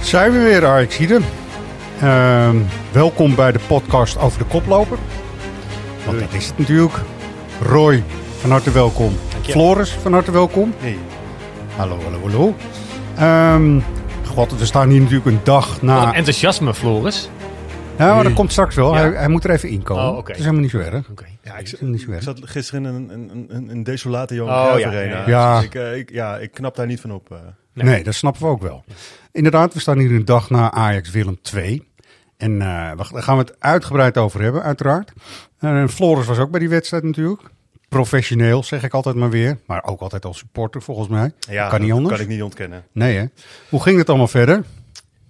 [0.00, 1.24] Zijn we weer, Ajaxiden.
[2.00, 2.56] Ehm
[2.96, 4.98] welkom bij de podcast over de koploper.
[6.04, 6.94] Want dat is het natuurlijk.
[7.62, 8.02] Roy,
[8.40, 9.12] van harte welkom.
[9.42, 10.74] Floris, van harte welkom.
[10.78, 10.98] Hey.
[11.76, 12.54] Hallo, hallo, hallo.
[13.16, 13.80] Ehm,
[14.34, 15.94] God, we staan hier natuurlijk een dag na...
[15.94, 17.28] Wat een enthousiasme, Floris.
[17.98, 18.94] Ja, maar dat komt straks wel.
[18.94, 19.00] Ja.
[19.00, 20.04] Hij, hij moet er even inkomen.
[20.10, 20.16] Oh.
[20.16, 21.08] Het is helemaal niet zo erg.
[21.10, 21.24] Oké.
[21.42, 24.82] Ja, ik, niet zo zat gisteren in een, een, een, een desolate Johan Oh, Cruijff
[24.82, 25.16] ja, Arena.
[25.16, 25.56] ja, ja.
[25.56, 27.30] Dus ik, eh, ik, ja, ik knap daar niet van op.
[27.32, 27.38] eh.
[27.84, 28.04] Nee.
[28.04, 28.84] dat snappen we ook wel.
[29.32, 31.88] Inderdaad, we staan hier een dag na Ajax Willem 2.
[32.36, 35.12] En eh, we- daar gaan we het uitgebreid over hebben, uiteraard.
[35.58, 37.42] En Floris was ook bij die wedstrijd natuurlijk.
[37.88, 39.58] Professioneel, zeg ik altijd maar weer.
[39.66, 41.32] Maar ook altijd als supporter, volgens mij.
[41.38, 42.14] ja, kan niet dat anders.
[42.16, 42.84] kan ik niet ontkennen.
[42.92, 43.24] Nee, hè?
[43.68, 44.64] Hoe ging het allemaal verder?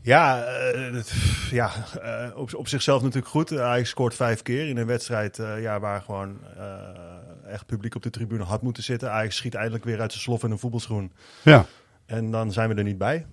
[0.07, 1.03] Ja, eh,
[1.51, 1.71] ja
[2.03, 3.49] eh, op, op zichzelf natuurlijk goed.
[3.51, 8.03] Hij scoort vijf keer in een wedstrijd eh, ja, waar gewoon eh, echt publiek op
[8.03, 9.13] de tribune had moeten zitten.
[9.13, 11.13] Hij schiet eindelijk weer uit zijn slof in een voetbalschoen.
[11.43, 11.67] Ja,
[12.07, 13.27] En dan zijn we er niet bij.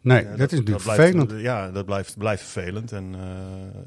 [0.00, 1.40] nee, Ja, dat, is natuurlijk blijft- vervelend.
[1.42, 2.92] ja, dat blijft, blijft vervelend.
[2.92, 3.80] En eh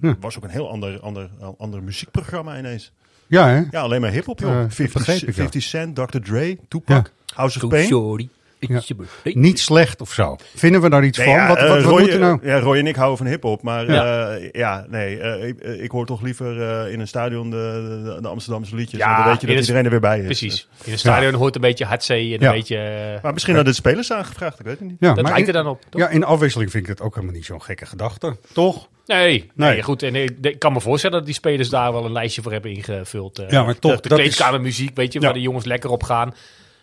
[0.00, 0.08] Ja.
[0.08, 2.92] het was ook een heel ander, ander, ander muziekprogramma ineens.
[3.26, 3.62] Ja, hè?
[3.70, 4.50] Ja, alleen maar hip-hop, joh.
[4.52, 5.32] Eh, dat 50, begreep ik, ja.
[5.32, 6.18] 50 Cent, Dr.
[6.18, 7.86] Dre, Tupac, House of Pain.
[7.86, 8.28] Sorry.
[8.68, 8.80] Ja.
[9.24, 10.36] Niet slecht of zo.
[10.54, 11.36] Vinden we daar iets Nee, van?
[11.36, 12.38] ja, wat eh, wat, wat Roy, moet er nou?
[12.42, 13.62] Ja, Roy en ik houden van hip-hop.
[13.62, 14.32] Maar Ja.
[14.34, 18.02] ja, ja nee, eh, ik, eh, ik hoor toch liever eh, in een stadion de,
[18.14, 19.00] de, de Amsterdamse liedjes.
[19.00, 20.24] Ja, dan weet je dat het- iedereen er weer bij is.
[20.24, 20.68] Precies.
[20.84, 22.76] In een stadion hoort een beetje hartzee en een beetje...
[22.76, 24.96] eh, Maar misschien hadden de spelers aangevraagd, ik weet het niet.
[25.00, 25.80] Ja, dat maar lijkt er in, dan op.
[25.90, 26.00] toch?
[26.00, 28.36] ja, in de afwisseling vind ik het ook helemaal niet zo'n gekke gedachte.
[28.52, 28.88] Toch?
[29.06, 29.70] Nee, nee.
[29.70, 29.82] Nee.
[29.82, 30.02] goed.
[30.02, 32.70] En ik, ik kan me voorstellen dat die spelers daar wel een lijstje voor hebben
[32.70, 33.38] ingevuld.
[33.38, 33.48] eh.
[33.50, 35.24] Ja, maar toch, De dat is- kleedkamermuziek, weet je, Ja.
[35.24, 36.34] waar de jongens lekker op gaan.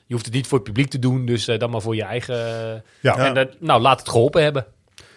[0.10, 2.04] Je hoeft het niet voor het publiek te doen, dus eh, dan maar voor je
[2.04, 2.38] eigen...
[3.00, 3.18] Ja.
[3.18, 4.66] En dat- nou, laat het geholpen hebben.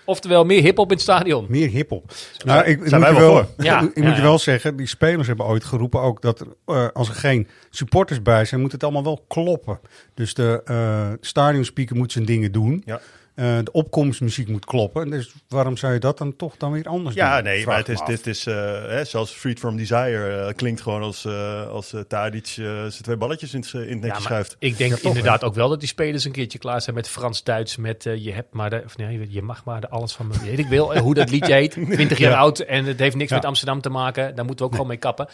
[0.05, 1.47] Oftewel, meer hiphop in het stadion.
[1.49, 2.13] Meer hiphop.
[2.45, 3.35] Nou, ik, moet, je wel.
[3.57, 6.47] Ja, ik, ja, moet je wel zeggen, die spelers hebben ooit geroepen ook dat er,
[6.67, 9.81] eh, als er geen supporters bij zijn, moet het allemaal wel kloppen.
[10.15, 12.83] Dus de eh stadionspeaker moet zijn dingen doen.
[12.87, 13.01] Ja.
[13.35, 15.11] Eh, de opkomstmuziek moet kloppen.
[15.11, 17.25] Dus waarom zou je dat dan toch dan weer anders doen?
[17.25, 18.55] Ja, nee, Vraag maar het is, dit is, eh,
[18.89, 21.27] hè, zelfs Freed From Desire eh, klinkt gewoon als,
[21.71, 24.57] als uh, Tadic zijn twee balletjes in, het- in het netje Ja, schuift.
[24.59, 27.09] ik denk Ja, toch, inderdaad ook wel dat die spelers een keertje klaar zijn met
[27.09, 27.77] Frans-Duits.
[27.77, 30.35] Met je hebt maar de, of nee, je mag maar de alles van me.
[30.45, 31.73] Weet ik wil hoe dat liedje heet.
[31.91, 32.39] 20 jaar Ja.
[32.39, 33.37] oud en het heeft niks Ja.
[33.37, 34.35] met Amsterdam te maken.
[34.35, 35.29] Daar moeten we ook gewoon mee kappen.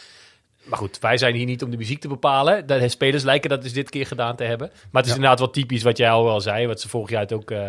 [0.69, 2.67] Maar goed, wij zijn hier niet om de muziek te bepalen.
[2.67, 4.67] De spelers lijken dat dus dit keer gedaan te hebben.
[4.67, 5.15] Maar het is Ja.
[5.15, 6.67] inderdaad wel typisch wat jij al wel zei.
[6.67, 7.67] Wat ze vorig jaar het ook eh,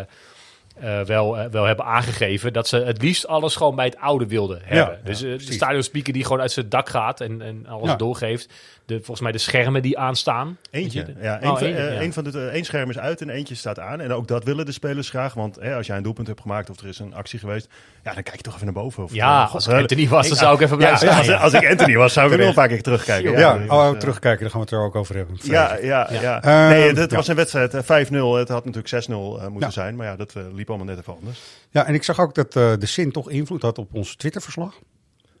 [0.79, 2.53] eh, wel, eh, wel hebben aangegeven.
[2.53, 4.95] Dat ze het liefst alles gewoon bij het oude wilden hebben.
[4.95, 8.53] ja, dus de stadionspeaker die gewoon uit zijn dak gaat en, en alles doorgeeft.
[8.91, 10.57] De, volgens mij de schermen die aanstaan.
[10.71, 11.05] Eentje.
[11.21, 11.99] Ja, Oh, van, eentje, eh, ja.
[11.99, 13.99] één van de één scherm is uit en eentje staat aan.
[14.01, 15.33] En ook dat willen de spelers graag.
[15.33, 17.67] Want hè, als jij een doelpunt hebt gemaakt of er is een actie geweest,
[18.03, 19.03] ja, dan kijk je toch even naar boven.
[19.03, 21.33] Of, Ja, eh, als God, ik Anthony was, dan zou ik even blijven ja, staan.
[21.35, 23.31] als, als ik Anthony was, zou ik er wel een paar keer terugkijken.
[23.31, 25.37] Ja, dus, oh, eh, terugkijken, daar gaan we het er ook over hebben.
[25.41, 26.41] Ja, ja, ja.
[26.43, 28.13] Ehm, nee, het, was een wedstrijd eh, 5-0.
[28.37, 29.69] Het had natuurlijk 6-0 eh, moeten Ja.
[29.69, 29.95] zijn.
[29.95, 31.41] Maar ja, dat eh, liep allemaal net even anders.
[31.69, 34.73] Ja, en ik zag ook dat eh, de Sint toch invloed had op ons Twitterverslag.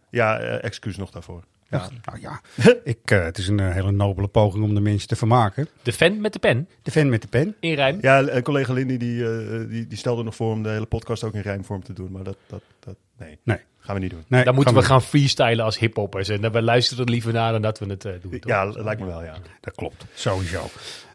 [0.09, 1.43] Ja, eh, excuus nog daarvoor.
[1.71, 1.89] Ja.
[2.05, 2.41] Nou ja,
[2.83, 5.67] ik, eh, het is een eh, hele nobele poging om de mensen te vermaken.
[5.83, 7.55] De fan met de pen De fan met de pen.
[7.59, 7.97] in rijm.
[8.01, 11.23] Ja, eh, collega Lindy die, eh, die, die stelde nog voor om de hele podcast
[11.23, 12.11] ook in rijmvorm te doen.
[12.11, 13.57] Maar dat, dat, dat nee, Nee.
[13.79, 14.23] gaan we niet doen.
[14.27, 16.29] Nee, Dan moeten we gaan gaan freestylen als hiphoppers.
[16.29, 18.31] En dan we luisteren er liever naar dan dat we het eh, doen.
[18.39, 18.51] toch?
[18.51, 19.35] Ja, lijkt me wel, ja.
[19.61, 20.69] Dat klopt, sowieso.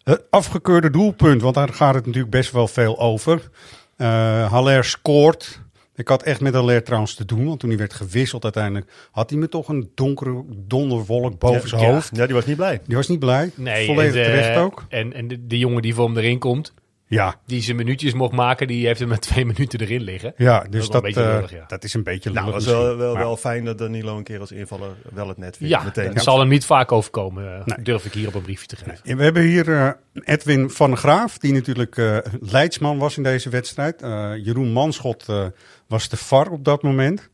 [0.04, 3.50] Het afgekeurde doelpunt, want daar gaat het natuurlijk best wel veel over.
[3.96, 5.60] Eh Haller scoort.
[5.96, 8.92] Ik had echt met Haller trouwens te doen, want toen hij werd gewisseld uiteindelijk...
[9.10, 11.92] had hij me toch een donkere donderwolk boven ja, zijn ja.
[11.92, 12.16] hoofd.
[12.16, 12.80] Ja, die was niet blij.
[12.86, 13.50] Die was niet blij.
[13.54, 14.84] Nee, Volledig en, de- terecht ook.
[14.88, 16.72] En, en de, de jongen die voor hem erin komt,
[17.08, 20.32] Ja, die zijn minuutjes mocht maken, die heeft hem met twee minuten erin liggen.
[20.36, 21.64] ja is dus wel dat, een beetje eh, lullig, ja.
[21.66, 24.16] dat is een beetje Nou, lullig het was wel, wel, Maar- wel fijn dat Danilo
[24.16, 25.72] een keer als invaller wel het net vindt.
[25.72, 26.14] Ja, meteen.
[26.14, 27.84] dat zal hem niet vaak overkomen, eh, Nee.
[27.84, 29.16] durf ik hier op een briefje te geven.
[29.16, 29.90] We hebben hier eh,
[30.24, 34.02] Edwin van Graaf, die natuurlijk eh, leidsman was in deze wedstrijd.
[34.02, 35.44] Eh, Jeroen Manschot eh,
[35.86, 37.28] was de VAR op dat moment.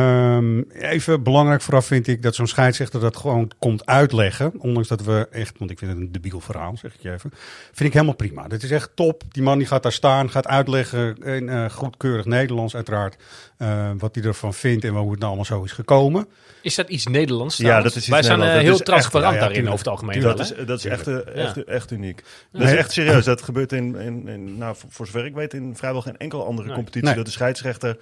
[0.00, 4.52] Ehm, even belangrijk vooraf vind ik dat zo'n scheidsrechter dat gewoon komt uitleggen.
[4.58, 7.30] Ondanks dat we echt, want ik vind het een debiel verhaal, zeg ik je even.
[7.72, 8.48] Vind ik helemaal prima.
[8.48, 9.22] Dat is echt top.
[9.30, 13.16] Die man die gaat daar staan, gaat uitleggen in eh, goedkeurig Nederlands uiteraard.
[13.56, 16.26] eh, wat hij ervan vindt en hoe het nou allemaal zo is gekomen.
[16.62, 17.56] Is dat iets Nederlands?
[17.56, 19.88] Ja, dat is iets Wij zijn eh, heel echt- transparant ja, ja, daarin over het
[19.88, 20.20] algemeen.
[20.20, 21.62] Dat wel, is, dat is echt, echt, Ja.
[21.66, 22.22] echt uniek.
[22.52, 23.24] Dat is echt serieus.
[23.34, 26.42] Dat gebeurt in, in, in nou, voor, voor zover ik weet, in vrijwel geen enkele
[26.42, 26.76] andere Nee.
[26.76, 27.06] competitie.
[27.06, 27.16] Nee.
[27.16, 27.96] Dat de scheidsrechter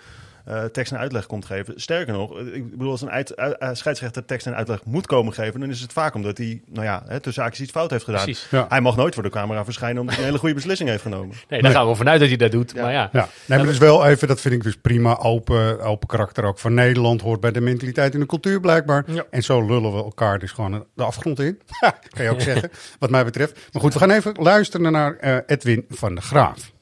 [0.45, 1.73] eh, tekst en uitleg komt geven.
[1.77, 5.07] Sterker nog, eh, ik bedoel, als een uit, uit- eh, scheidsrechter tekst en uitleg moet
[5.07, 7.91] komen geven, dan is het vaak omdat hij, nou ja, hè, tussen haakjes iets fout
[7.91, 8.23] heeft gedaan.
[8.25, 8.47] Precies.
[8.51, 8.67] Ja.
[8.69, 11.37] Hij mag nooit voor de camera verschijnen omdat hij een hele goede beslissing heeft genomen.
[11.49, 12.75] Nee, daar gaan we vanuit dat hij dat doet.
[12.75, 15.17] Maar ja, Ja, nee, maar dus wel even, dat vind ik dus prima.
[15.19, 19.05] Open, open karakter ook van Nederland hoort bij de mentaliteit en de cultuur blijkbaar.
[19.07, 19.25] Ja.
[19.31, 21.61] En zo lullen we elkaar dus gewoon de afgrond in.
[22.15, 23.69] Kan je ook zeggen, wat mij betreft.
[23.73, 26.73] Maar goed, we gaan even luisteren naar eh, Edwin van der Graaf.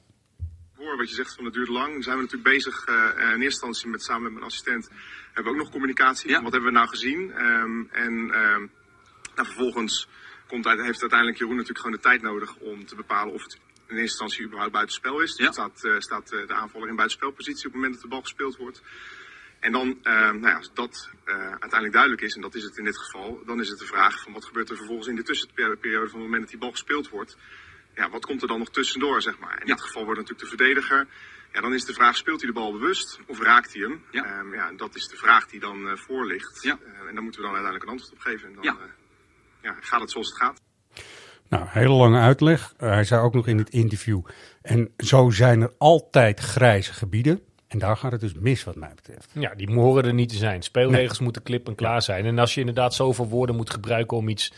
[0.97, 2.05] Wat je zegt van het duurt lang.
[2.05, 4.91] Zijn we natuurlijk bezig eh, in eerste instantie met, samen met mijn assistent.
[5.33, 6.33] Hebben we ook nog communicatie.
[6.41, 7.33] Wat hebben we nou gezien?
[7.33, 8.67] Ehm, en ehm,
[9.35, 10.09] nou, vervolgens
[10.47, 13.59] komt, uit- heeft uiteindelijk Jeroen natuurlijk gewoon de tijd nodig om te bepalen of het
[13.93, 15.35] in eerste instantie überhaupt buitenspel is.
[15.35, 18.21] Dus staat, eh, staat eh, de aanvaller in buitenspelpositie op het moment dat de bal
[18.21, 18.83] gespeeld wordt.
[19.61, 22.77] En dan, ehm, nou ja, als dat eh, uiteindelijk duidelijk is, en dat is het
[22.77, 25.23] in dit geval, dan is het de vraag van wat gebeurt er vervolgens in de
[25.23, 27.37] tussenperiode van het moment dat die bal gespeeld wordt.
[27.95, 29.61] Ja, wat komt er dan nog tussendoor, zeg maar?
[29.61, 31.07] In dit geval wordt natuurlijk de verdediger.
[31.53, 34.05] Ja, dan is de vraag, speelt hij de bal bewust of raakt hij hem?
[34.11, 34.25] Ja.
[34.53, 36.63] ja, en dat is de vraag die dan eh, voor ligt.
[36.63, 36.79] Ja.
[36.85, 38.49] Eh, en daar moeten we dan uiteindelijk een antwoord op geven.
[38.49, 38.71] En dan Ja.
[38.71, 38.91] eh,
[39.63, 40.61] ja, gaat het zoals het gaat.
[41.49, 42.75] Nou, hele lange uitleg.
[42.77, 44.21] Hij zei ook nog in het interview.
[44.63, 47.41] En zo zijn er altijd grijze gebieden.
[47.69, 49.31] En daar gaat het dus mis, wat mij betreft.
[49.33, 50.63] ja, die horen er niet te zijn.
[50.63, 52.25] Speelregels moeten klip en klaar zijn.
[52.25, 54.53] En als je inderdaad zoveel woorden moet gebruiken om iets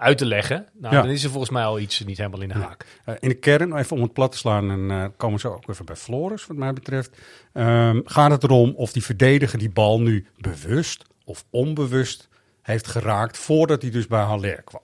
[0.00, 1.02] uit te leggen, nou, Ja.
[1.02, 2.86] dan is er volgens mij al iets niet helemaal in de haak.
[3.04, 5.52] Eh, in de kern, even om het plat te slaan, en eh, komen we zo
[5.54, 7.16] ook even bij Floris, wat mij betreft.
[7.52, 12.28] ehm, gaat het erom of die verdediger die bal nu bewust of onbewust
[12.62, 14.82] heeft geraakt voordat hij dus bij Haller kwam.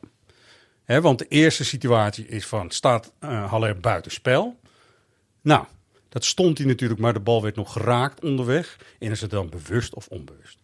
[1.02, 4.58] Want de eerste situatie is van, staat eh Haller buitenspel?
[5.42, 5.64] Nou,
[6.08, 8.76] dat stond hij natuurlijk, maar de bal werd nog geraakt onderweg.
[8.98, 10.58] En is het dan bewust of onbewust?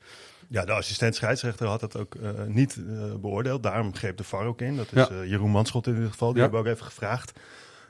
[0.53, 3.63] Ja, de assistent scheidsrechter had dat ook eh, niet eh, beoordeeld.
[3.63, 4.77] Daarom greep de VAR ook in.
[4.77, 5.09] Dat is Ja.
[5.09, 6.29] eh, Jeroen Manschot in ieder geval.
[6.29, 6.43] Die Ja.
[6.43, 7.33] hebben we ook even gevraagd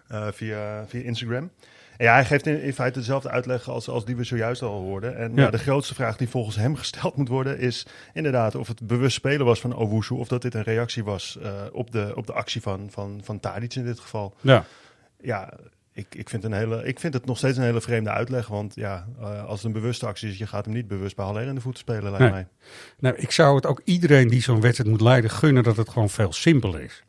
[0.09, 1.51] via, via Instagram.
[1.97, 4.81] En ja, hij geeft in, in feite dezelfde uitleg als, als die we zojuist al
[4.81, 5.17] hoorden.
[5.17, 5.51] En Ja.
[5.51, 9.47] de grootste vraag die volgens hem gesteld moet worden is inderdaad of het bewust spelen
[9.47, 10.15] was van Owusu.
[10.15, 11.39] Of dat dit een reactie was
[11.73, 14.35] op, de, op de actie van, van, van Tadic in dit geval.
[14.41, 14.65] Ja,
[15.21, 15.53] Ja,
[15.93, 18.47] ik, ik, vind een hele, ik vind het nog steeds een hele vreemde uitleg.
[18.47, 21.25] Want ja, eh, als het een bewuste actie is, je gaat hem niet bewust bij
[21.25, 22.31] Haller in de voeten spelen, lijkt Nee.
[22.31, 22.47] mij.
[22.99, 26.11] nou, ik zou het ook iedereen die zo'n wedstrijd moet leiden gunnen dat het gewoon
[26.11, 27.03] veel simpeler is.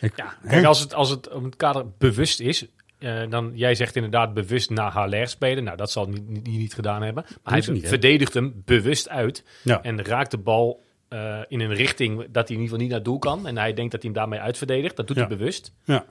[0.00, 0.48] Ik, Ja, hè?
[0.48, 2.66] kijk, als het, als het om het kader bewust is,
[2.98, 5.64] eh, dan jij zegt inderdaad bewust naar Haller spelen.
[5.64, 7.24] Nou, dat zal hij niet, niet, niet gedaan hebben.
[7.42, 9.82] Maar hij niet, verdedigt hem bewust uit Ja.
[9.82, 13.02] en raakt de bal eh, in een richting dat hij in ieder geval niet naar
[13.02, 13.46] doel kan.
[13.46, 14.96] En hij denkt dat hij hem daarmee uitverdedigt.
[14.96, 15.26] Dat doet Ja.
[15.26, 15.72] hij bewust.
[15.84, 16.04] ja.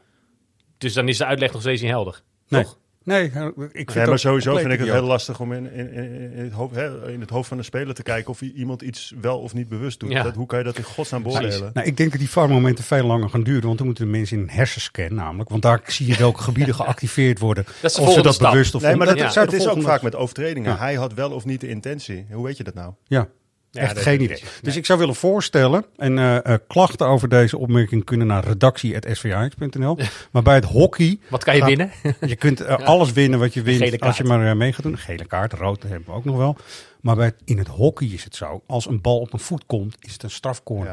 [0.85, 2.21] Dus dan is de uitleg nog steeds niet helder.
[2.47, 2.63] Nee.
[2.63, 2.77] Toch?
[3.03, 5.93] Nee, eh, ik vind Ja, maar sowieso vind ik het heel lastig om in, in,
[5.93, 8.81] in, in het hoofd, hè, in het hoofd van de speler te kijken of iemand
[8.81, 10.11] iets wel of niet bewust doet.
[10.11, 10.23] Ja.
[10.23, 11.71] Dat, hoe kan je dat in godsnaam beoordelen?
[11.73, 14.37] Nou, ik denk dat die VAR-momenten veel langer gaan duren, want dan moeten de mensen
[14.37, 17.65] in een hersenscan namelijk, want daar zie je welke gebieden geactiveerd worden.
[17.81, 18.51] Dat is of ze dat stap.
[18.51, 19.41] bewust of Nee, maar dat, Ja.
[19.41, 20.71] het is ook vaak met overtredingen.
[20.71, 20.77] Ja.
[20.77, 22.25] Hij had wel of niet de intentie.
[22.31, 22.93] Hoe weet je dat nou?
[23.07, 23.27] Ja,
[23.75, 24.43] Ja, echt geen idee.
[24.61, 29.97] Dus ik zou willen voorstellen, en eh, eh, klachten over deze opmerking kunnen naar redactie.svh.nl.
[30.31, 31.91] Maar bij het hockey, Wat kan je Gaat- winnen?
[32.31, 34.97] je kunt eh, alles winnen wat je wint als je maar mee gaat doen.
[34.97, 36.57] Gele kaart, rood hebben we ook nog wel.
[37.01, 39.97] Maar bij, in het hockey is het zo, als een bal op een voet komt,
[39.99, 40.87] is het een strafcorner.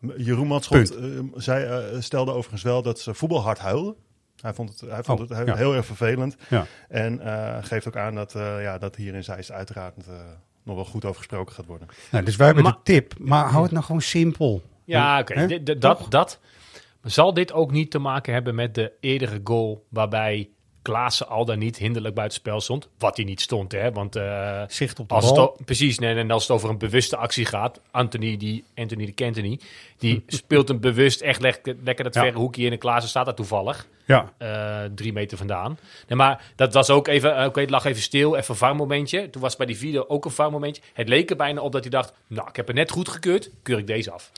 [0.00, 0.12] Ja.
[0.16, 0.94] Jeroen Manschot
[1.34, 3.94] zei, eh, stelde overigens wel dat ze voetbal hard huilden.
[4.40, 5.56] Hij vond het, hij vond Oh, het heel, ja.
[5.56, 6.36] heel erg vervelend.
[6.48, 6.66] Ja.
[6.88, 10.14] En eh, geeft ook aan dat, eh, ja, dat hier in Zeist uiteraard eh,
[10.64, 11.88] nog wel goed over gesproken gaat worden.
[12.10, 14.62] Nou, dus wij hebben Maar- de tip, maar hou het nou gewoon simpel.
[14.84, 15.62] Ja, oké.
[15.78, 16.40] Dat, dat.
[17.02, 20.48] Zal dit ook niet te maken hebben met de eerdere goal waarbij
[20.84, 22.88] Klaassen al dan niet hinderlijk buitenspel stond?
[22.98, 23.92] Wat hij niet stond, hè?
[23.92, 25.56] Want eh, Zicht op de als bal.
[25.64, 29.60] precies, nee, en als het over een bewuste actie gaat, Anthony, die, Anthony de Kentony,
[29.98, 32.20] die speelt hem bewust echt lekker, lekker dat Ja.
[32.20, 33.86] verre hoekje in en Klaassen staat daar toevallig.
[34.06, 35.78] Ja, eh, drie meter vandaan.
[36.08, 39.30] Nee, maar dat was ook even, eh, oké, het lag even stil, even een VAR-momentje.
[39.30, 40.82] Toen was bij die video ook een VAR-momentje.
[40.92, 43.50] Het leek er bijna op dat hij dacht, nou, ik heb het net goed gekeurd,
[43.62, 44.30] keur ik deze af.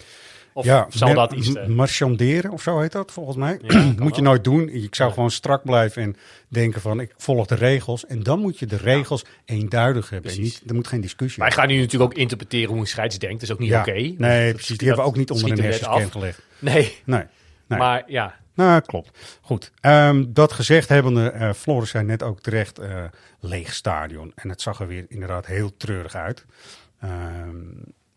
[0.57, 1.55] Of ja zal dat iets...
[1.55, 3.59] eh, marchanderen of zo heet dat volgens mij.
[3.63, 4.69] Ja, moet je nooit doen.
[4.69, 6.17] Ik zou gewoon strak blijven en
[6.49, 8.07] denken van ik volg de regels.
[8.07, 10.31] En dan moet je de regels eenduidig hebben.
[10.33, 13.19] En niet, er moet geen discussie wij gaan nu natuurlijk ook interpreteren hoe een scheids
[13.19, 13.35] denkt.
[13.41, 13.93] Dat is ook niet oké.
[13.93, 14.69] Nee, Dat- precies.
[14.69, 16.11] dat Die hebben we ook niet onder een er hersenscan af.
[16.11, 16.43] gelegd.
[16.59, 17.23] Nee, Nee.
[17.67, 17.79] nee.
[17.79, 18.35] maar ja.
[18.55, 19.39] Nou, klopt.
[19.41, 19.73] Goed.
[19.81, 23.05] Ehm, dat gezegd hebbende, eh Floris zei net ook terecht, eh,
[23.41, 24.33] leeg stadion.
[24.35, 26.45] En het zag er weer inderdaad heel treurig uit.
[27.01, 27.57] Ehm,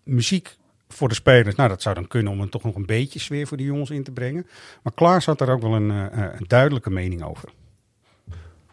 [0.03, 0.57] muziek
[0.93, 3.47] voor de spelers, nou dat zou dan kunnen om er toch nog een beetje sfeer
[3.47, 4.47] voor die jongens in te brengen.
[4.83, 7.49] Maar Klaas had daar ook wel een, eh, een duidelijke mening over.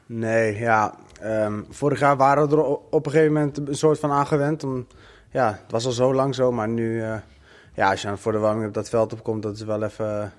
[0.07, 0.95] Nee, ja.
[1.21, 4.65] ehm, vorig jaar waren we er op een gegeven moment een soort van aangewend.
[4.65, 4.87] Om,
[5.31, 7.17] ja, het was al zo lang zo, maar nu, eh,
[7.75, 10.33] ja, als je dan voor de warming op dat veld opkomt, dat is wel even,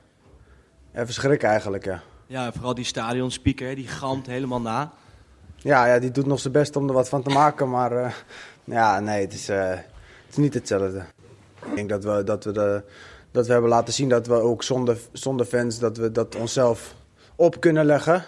[0.94, 2.02] even schrik eigenlijk, ja.
[2.28, 4.92] Ja, vooral die stadionspeaker, die galmt helemaal na.
[5.56, 8.12] Ja, ja, die doet nog zijn best om er wat van te maken, maar eh,
[8.64, 11.06] ja, nee, het is, eh, het is niet hetzelfde.
[11.70, 12.84] Ik denk dat we, dat, we de,
[13.32, 16.96] dat we hebben laten zien dat we ook zonder, zonder fans dat we dat onszelf
[17.36, 18.24] op kunnen leggen.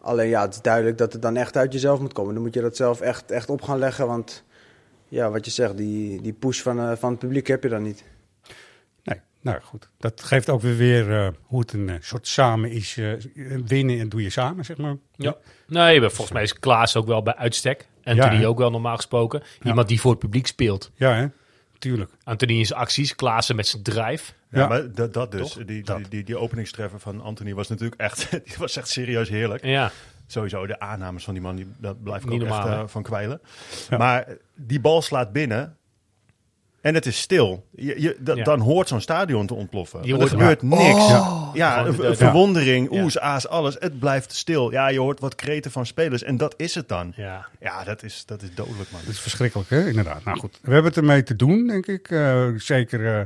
[0.00, 2.34] Alleen ja, het is duidelijk dat het dan echt uit jezelf moet komen.
[2.34, 4.44] Dan moet je dat zelf echt, echt op gaan leggen, want
[5.08, 7.82] ja, wat je zegt, die, die push van, eh, van het publiek heb je dan
[7.82, 8.04] niet.
[9.04, 9.88] Nee, nou goed.
[9.98, 12.96] Dat geeft ook weer weer eh, hoe het een eh, soort samen is.
[12.96, 13.12] eh,
[13.66, 14.96] winnen en doe je samen, zeg maar.
[15.16, 15.36] Ja.
[15.66, 17.88] Nee, maar volgens mij is Klaas ook wel bij uitstek.
[18.04, 18.46] Anthony hè?
[18.48, 19.42] ook wel normaal gesproken.
[19.62, 20.90] Iemand die voor het publiek speelt.
[20.94, 21.26] Ja, hè?
[21.82, 22.10] Tuurlijk.
[22.24, 24.32] Anthony in zijn acties, Klaassen met zijn drive.
[24.50, 24.68] Ja, Ja.
[24.68, 25.58] maar dat, dat dus.
[25.66, 25.96] Die, Dat.
[25.96, 29.64] Die, die, die openingstreffer van Anthony was natuurlijk echt, die was echt serieus heerlijk.
[29.64, 29.90] Ja,
[30.26, 32.88] Sowieso de aannames van die man, die, dat blijf ik Niet ook normaal, echt eh,
[32.88, 33.40] van kwijlen.
[33.90, 33.96] Ja.
[33.96, 35.76] Maar die bal slaat binnen
[36.82, 37.66] en het is stil.
[37.70, 38.44] Je, je, da- Ja.
[38.44, 40.00] Dan hoort zo'n stadion te ontploffen.
[40.02, 41.08] Je hoort er gebeurt niks.
[41.08, 41.50] Ja.
[41.54, 43.02] Ja, de- verwondering, Ja.
[43.02, 43.76] oes, aas, alles.
[43.78, 44.70] Het blijft stil.
[44.70, 47.12] Ja, je hoort wat kreten van spelers en dat is het dan.
[47.16, 47.46] ja.
[47.60, 49.00] Ja, dat is, dat is dodelijk, man.
[49.04, 49.86] Dat is verschrikkelijk, hè?
[49.88, 50.24] Inderdaad.
[50.24, 52.10] Nou goed, we hebben het ermee te doen, denk ik.
[52.10, 53.22] Eh, zeker eh,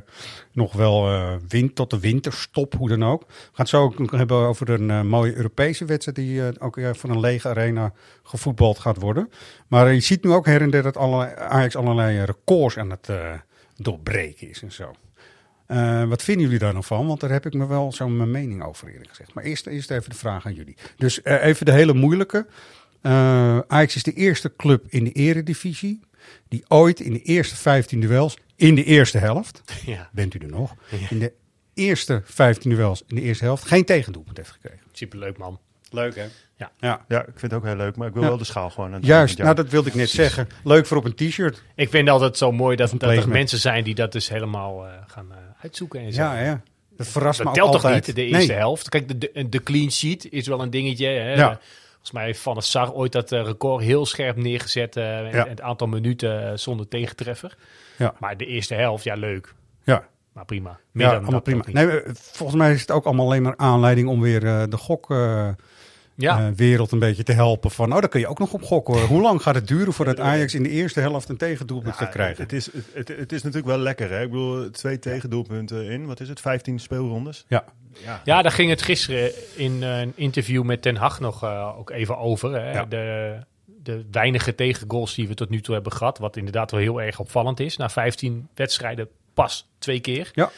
[0.53, 1.09] nog wel
[1.49, 3.21] wind tot de winterstop, hoe dan ook.
[3.21, 6.17] We gaan het zo ook hebben over een mooie Europese wedstrijd...
[6.17, 9.31] die ook voor een lege arena gevoetbald gaat worden.
[9.69, 13.09] Maar je ziet nu ook her en der dat allerlei, Ajax allerlei records aan het
[13.77, 14.95] doorbreken is en zo.
[15.67, 17.07] Eh, wat vinden jullie daar nog van?
[17.07, 19.35] Want daar heb ik me wel zo mijn mening over eerlijk gezegd.
[19.35, 20.77] Maar eerst, eerst even de vraag aan jullie.
[20.97, 22.47] Dus eh, even de hele moeilijke.
[23.01, 26.01] Eh, Ajax is de eerste club in de eredivisie
[26.49, 30.11] die ooit in de eerste 15 duels in de eerste helft, ja.
[30.13, 30.75] bent u er nog,
[31.09, 31.33] in de
[31.75, 34.87] eerste 15 duels in de eerste helft geen tegendoelpunt heeft gekregen.
[34.93, 35.61] Superleuk man.
[35.91, 36.25] Leuk hè?
[36.57, 36.71] Ja.
[36.79, 37.05] ja.
[37.09, 38.29] Ja, ik vind het ook heel leuk, maar ik wil Ja.
[38.29, 38.95] wel de schaal gewoon.
[38.95, 40.49] aan Juist, nou dat wilde ik net zeggen.
[40.65, 41.63] Leuk voor op een t-shirt.
[41.75, 44.93] Ik vind altijd zo mooi dat, dat er mensen zijn die dat dus helemaal eh,
[45.07, 46.23] gaan eh, uitzoeken en zo.
[46.23, 46.61] Ja, ja.
[46.97, 48.07] Dat verrast Dat me telt toch altijd.
[48.07, 48.57] niet, de eerste Nee.
[48.61, 48.89] helft?
[48.89, 51.07] Kijk, de, de, de clean sheet is wel een dingetje.
[51.07, 51.35] Hè?
[51.35, 51.59] Ja.
[51.91, 54.97] Volgens mij heeft Van der Sar ooit dat eh, record heel scherp neergezet.
[54.97, 55.47] eh, en- Ja.
[55.49, 57.57] het aantal minuten eh, zonder tegentreffer.
[57.99, 58.15] Ja.
[58.19, 59.55] Maar de eerste helft, ja leuk.
[59.85, 60.79] Ja, Maar prima.
[60.93, 61.65] Meer ja dan allemaal dat prima.
[61.87, 64.77] Nee, eh, volgens mij is het ook allemaal alleen maar aanleiding om weer eh, de
[64.77, 65.57] gokwereld
[66.17, 66.53] ja.
[66.55, 67.71] wereld een beetje te helpen.
[67.71, 69.07] Van, oh, daar kun je ook nog op gokken hoor.
[69.07, 72.13] Hoe lang gaat het duren voordat Ajax in de eerste helft een tegendoelpunt Ja, gaat
[72.13, 72.43] krijgen?
[72.43, 74.11] Het is, het, het is natuurlijk wel lekker.
[74.11, 74.23] Hè?
[74.23, 77.45] Ik bedoel, twee tegendoelpunten in, wat is het, 15 speelrondes?
[77.49, 77.65] Ja.
[78.05, 81.79] Ja, Ja, daar ging het gisteren in eh, een interview met Ten Hag nog eh,
[81.79, 82.53] ook even over.
[82.53, 82.73] Hè?
[82.73, 82.85] Ja.
[82.85, 83.39] De,
[83.83, 86.19] de weinige tegengoals die we tot nu toe hebben gehad.
[86.19, 87.77] Wat inderdaad wel heel erg opvallend is.
[87.77, 90.31] Na 15 wedstrijden pas twee keer.
[90.35, 90.51] Ja.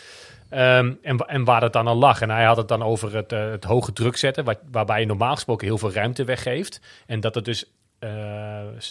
[0.49, 2.21] Ehm, en, wa- en waar het dan al lag.
[2.21, 4.45] En hij had het dan over het, eh, het hoge druk zetten.
[4.45, 6.81] Wat, waarbij je normaal gesproken heel veel ruimte weggeeft.
[7.07, 8.11] En dat het dus eh,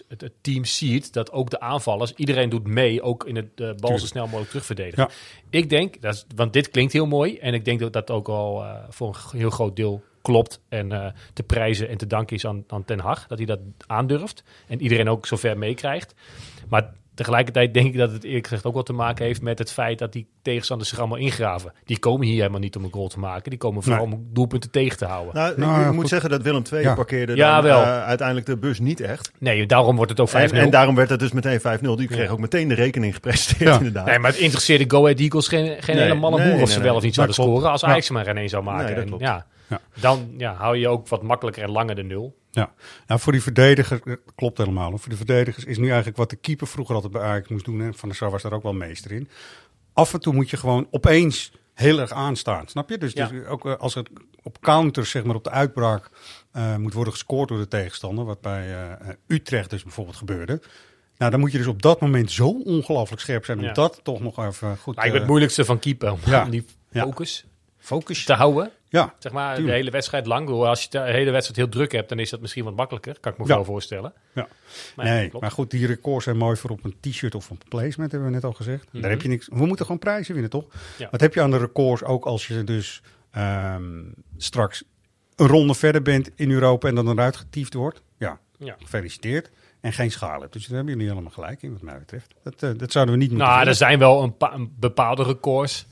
[0.07, 3.69] het, het team ziet dat ook de aanvallers, iedereen doet mee, ook in het eh,
[3.75, 5.07] bal zo snel mogelijk terugverdedigen.
[5.09, 5.59] Ja.
[5.59, 7.37] Ik denk, dat is, want dit klinkt heel mooi.
[7.37, 10.59] En ik denk dat dat ook al voor een heel groot deel klopt.
[10.69, 13.27] En te prijzen en te danken is aan, aan Ten Hag.
[13.27, 14.43] Dat hij dat aandurft.
[14.67, 16.13] En iedereen ook zover meekrijgt.
[16.69, 19.71] Maar tegelijkertijd denk ik dat het eerlijk gezegd ook wel te maken heeft met het
[19.71, 21.71] feit dat die tegenstanders zich allemaal ingraven.
[21.85, 23.49] Die komen hier helemaal niet om een goal te maken.
[23.49, 24.15] Die komen vooral Nee.
[24.15, 25.35] om doelpunten tegen te houden.
[25.35, 25.95] Nou, Nou, ik goed.
[25.95, 26.93] moet zeggen dat Willem II Ja.
[26.95, 27.81] parkeerde Ja, dan, wel.
[27.81, 29.31] eh, uiteindelijk de bus niet echt.
[29.39, 30.57] Nee, daarom wordt het ook 5-0.
[30.59, 31.95] En, en daarom werd het dus meteen 5-0.
[31.95, 32.31] Die kreeg Ja.
[32.31, 33.77] ook meteen de rekening gepresenteerd Ja.
[33.77, 34.05] inderdaad.
[34.05, 36.59] Nee, maar het interesseerde Go Ahead Eagles geen, geen Nee, hele malle nee, boer of
[36.59, 36.87] nee, ze nee.
[36.87, 37.49] wel of niet zouden klopt.
[37.51, 37.87] scoren als Ja.
[37.87, 38.85] Ajax er maar geen zou maken.
[38.95, 39.45] Nee, dat En Ja.
[39.99, 42.35] Dan ja, hou je ook wat makkelijker en langer de nul.
[42.57, 42.73] Ja,
[43.07, 44.97] nou, voor die verdediger, eh, klopt helemaal.
[44.97, 47.79] Voor de verdedigers is nu eigenlijk wat de keeper vroeger altijd bij Ajax moest doen.
[47.79, 47.93] Hè.
[47.93, 49.29] Van der Sar was daar ook wel meester in.
[49.93, 52.97] Af en toe moet je gewoon opeens heel erg aanstaan, snap je?
[52.97, 53.27] Dus, Ja.
[53.27, 54.09] dus ook eh, als het
[54.43, 56.09] op counters, zeg maar op de uitbraak,
[56.51, 58.25] eh, moet worden gescoord door de tegenstander.
[58.25, 58.97] Wat bij
[59.27, 60.61] Utrecht dus bijvoorbeeld gebeurde.
[61.17, 63.73] Nou, dan moet je dus op dat moment zo ongelooflijk scherp zijn om Ja.
[63.73, 66.11] dat toch nog even goed Lijkt me eh, het moeilijkste van keeper.
[66.11, 66.45] Om ja.
[66.45, 67.05] die Ja.
[67.87, 68.71] Focus te houden.
[68.89, 70.49] Ja, Zeg maar, de hele wedstrijd lang.
[70.49, 73.17] Als je de hele wedstrijd heel druk hebt, dan is dat misschien wat makkelijker.
[73.19, 73.55] Kan ik me Ja.
[73.55, 74.13] wel voorstellen.
[74.33, 74.47] Ja.
[74.95, 78.11] Maar nee, maar goed, die records zijn mooi voor op een t-shirt of een placement,
[78.11, 78.87] hebben we net al gezegd.
[78.91, 79.47] Daar heb je niks.
[79.51, 80.67] We moeten gewoon prijzen winnen, toch?
[80.67, 80.77] Mhm.
[80.97, 81.07] Ja.
[81.11, 83.01] Wat heb je aan de records ook als je dus
[83.31, 84.03] ehm,
[84.37, 84.83] straks
[85.35, 88.01] een ronde verder bent in Europa en dan eruit getiefd wordt?
[88.17, 88.75] Ja, Ja.
[88.79, 89.49] gefeliciteerd.
[89.81, 90.53] En geen schaal hebt.
[90.53, 92.33] Dus daar hebben jullie helemaal gelijk in, wat mij betreft.
[92.43, 93.69] Dat, eh, dat zouden we niet moeten Nou, doen.
[93.69, 95.85] er zijn wel een, een bepaalde records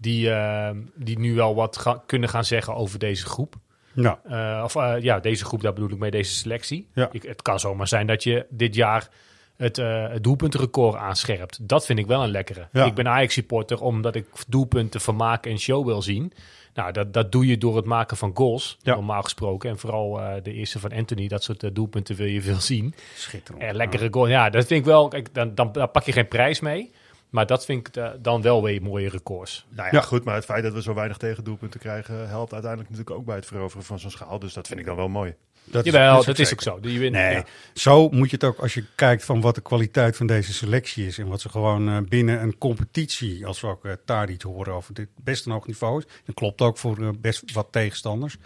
[0.00, 3.54] die, eh, die nu wel wat ga- kunnen gaan zeggen over deze groep.
[3.92, 6.88] Nou, Eh, of eh, ja, deze groep, daar bedoel ik mee, deze selectie.
[6.94, 7.08] Ja.
[7.12, 9.08] Ik, het kan zomaar zijn dat je dit jaar
[9.56, 11.68] het, eh, het doelpuntenrecord aanscherpt.
[11.68, 12.68] Dat vind ik wel een lekkere.
[12.72, 12.84] Ja.
[12.84, 16.32] Ik ben Ajax-supporter omdat ik doelpunten vermaak en show wil zien.
[16.74, 18.94] Nou, dat, dat doe je door het maken van goals, Ja.
[18.94, 19.70] normaal gesproken.
[19.70, 22.94] En vooral de eerste van Anthony, dat soort doelpunten wil je veel zien.
[23.14, 23.62] Schitterend.
[23.64, 25.08] En lekkere goal, ja, dat vind ik wel...
[25.08, 26.92] Kijk, dan, dan, dan pak je geen prijs mee.
[27.30, 29.66] Maar dat vind ik eh, dan wel weer mooie records.
[29.68, 30.00] Nou ja, Ja.
[30.04, 32.28] goed, maar het feit dat we zo weinig tegendoelpunten krijgen...
[32.28, 34.38] helpt uiteindelijk natuurlijk ook bij het veroveren van zo'n schaal.
[34.38, 35.34] Dus dat vind ik dan wel mooi.
[35.64, 36.78] Dat Jawel, ook dat is ook zo.
[36.82, 37.44] Je wint, Nee, ja.
[37.74, 41.06] zo moet je het ook als je kijkt van wat de kwaliteit van deze selectie
[41.06, 41.18] is.
[41.18, 44.94] En wat ze gewoon eh, binnen een competitie, als we ook uh, Tadic horen over
[44.94, 46.04] dit best een hoog niveau is.
[46.24, 48.36] Dat klopt ook voor eh, best wat tegenstanders.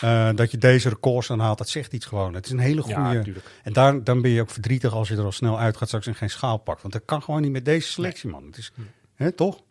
[0.00, 2.34] Eh, dat je deze records aanhaalt, dat zegt iets gewoon.
[2.34, 3.14] Het is een hele Ja, goede.
[3.18, 3.46] natuurlijk.
[3.62, 6.06] en daar, dan ben je ook verdrietig als je er al snel uit gaat straks
[6.06, 6.82] en geen schaal pakt.
[6.82, 8.46] Want dat kan gewoon niet met deze selectie, man.
[8.46, 8.72] Het is,
[9.14, 9.62] hè, toch?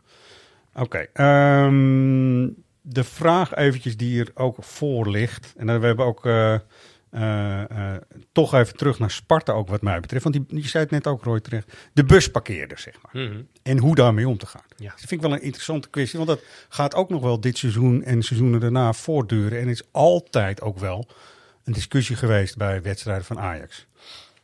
[0.76, 0.98] Oké.
[1.14, 2.48] ehm,
[2.82, 5.54] de vraag eventjes die er ook voor ligt.
[5.58, 6.56] En dan we hebben ook eh,
[7.16, 10.24] eh, eh, toch even terug naar Sparta ook wat mij betreft.
[10.24, 11.74] Want die, je zei het net ook, Roy, terecht.
[11.94, 13.24] De busparkeerder, zeg maar.
[13.24, 13.42] Mhm.
[13.64, 14.64] En hoe daarmee om te gaan.
[14.78, 14.90] Ja.
[14.90, 16.20] Dat vind ik wel een interessante kwestie.
[16.20, 19.60] Want dat gaat ook nog wel dit seizoen en seizoenen daarna voortduren.
[19.60, 21.08] En het is altijd ook wel
[21.64, 23.88] een discussie geweest bij wedstrijden van Ajax.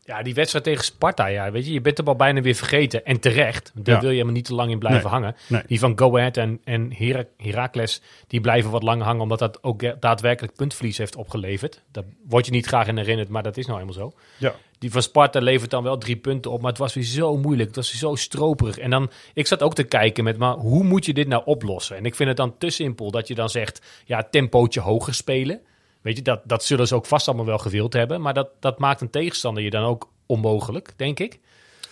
[0.03, 3.05] Ja, die wedstrijd tegen Sparta, ja, weet je, je bent hem al bijna weer vergeten.
[3.05, 4.00] En terecht, daar Ja.
[4.01, 5.36] wil je helemaal niet te lang in blijven Nee, hangen.
[5.48, 5.62] nee.
[5.67, 6.93] Die van Go Ahead en, en
[7.38, 11.81] Heracles, die blijven wat langer hangen, omdat dat ook daadwerkelijk puntverlies heeft opgeleverd.
[11.91, 14.13] Daar word je niet graag in herinnerd, maar dat is nou eenmaal zo.
[14.38, 14.53] Ja.
[14.79, 17.67] Die van Sparta levert dan wel drie punten op, maar het was weer zo moeilijk.
[17.67, 18.77] Het was weer zo stroperig.
[18.77, 21.98] En dan, ik zat ook te kijken met, maar hoe moet je dit nou oplossen?
[21.98, 25.62] En ik vind het dan te simpel dat je dan zegt, ja, tempootje hoger spelen.
[26.01, 28.22] Weet je, dat, dat zullen ze ook vast allemaal wel gewild hebben.
[28.22, 31.39] Maar dat, dat maakt een tegenstander je dan ook onmogelijk, denk ik.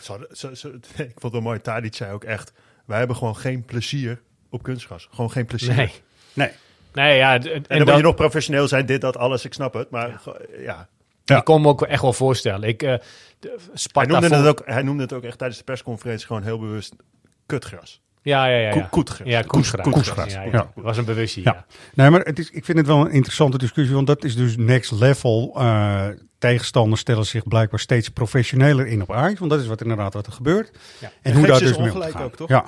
[0.01, 2.53] Zo, zo, zo- ik vond het wel mooi, Tadic zei ook echt...
[2.85, 5.07] wij hebben gewoon geen plezier op kunstgras.
[5.11, 5.75] Gewoon geen plezier.
[5.75, 5.91] Nee.
[6.33, 6.51] Nee.
[6.93, 9.53] Nee, ja, en, En dan dat, moet je nog professioneel zijn, dit, dat, alles, ik
[9.53, 9.89] snap het.
[9.89, 10.87] Maar ja, ja.
[11.25, 11.37] Ja.
[11.37, 12.67] ik kon me ook echt wel voorstellen.
[12.67, 12.93] Ik, eh,
[13.39, 13.57] de-
[13.93, 16.95] Hij, noemde het ook, hij noemde het ook echt tijdens de persconferentie gewoon heel bewust
[17.45, 18.01] kutgras.
[18.21, 18.73] Ja, ja, ja.
[19.23, 19.41] ja.
[19.41, 20.33] Koe- koetgras.
[20.33, 20.43] Ja.
[20.51, 20.71] Ja.
[20.75, 21.53] Was een bewustzijn, Ja.
[21.53, 21.65] ja.
[21.93, 24.57] Nee, maar het is, ik vind het wel een interessante discussie, want dat is dus
[24.57, 25.53] next level.
[25.57, 26.07] Eh,
[26.39, 30.25] tegenstanders stellen zich blijkbaar steeds professioneler in op Ajax, want dat is wat inderdaad wat
[30.25, 30.71] er gebeurt.
[30.99, 31.07] Ja.
[31.07, 32.49] En, En hoe daar dus mee om te ook, toch?
[32.49, 32.65] Ja.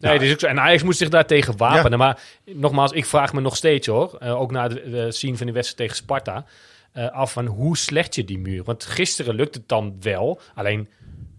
[0.00, 0.46] Nee, dus ook zo.
[0.46, 1.98] En Ajax moest zich daartegen wapenen.
[1.98, 5.46] Maar nogmaals, ik vraag me nog steeds hoor, eh, ook na de, de zien van
[5.46, 6.44] die wedstrijd tegen Sparta,
[6.92, 8.64] eh, af van hoe slecht je die muur.
[8.64, 10.88] Want gisteren lukte het dan wel, alleen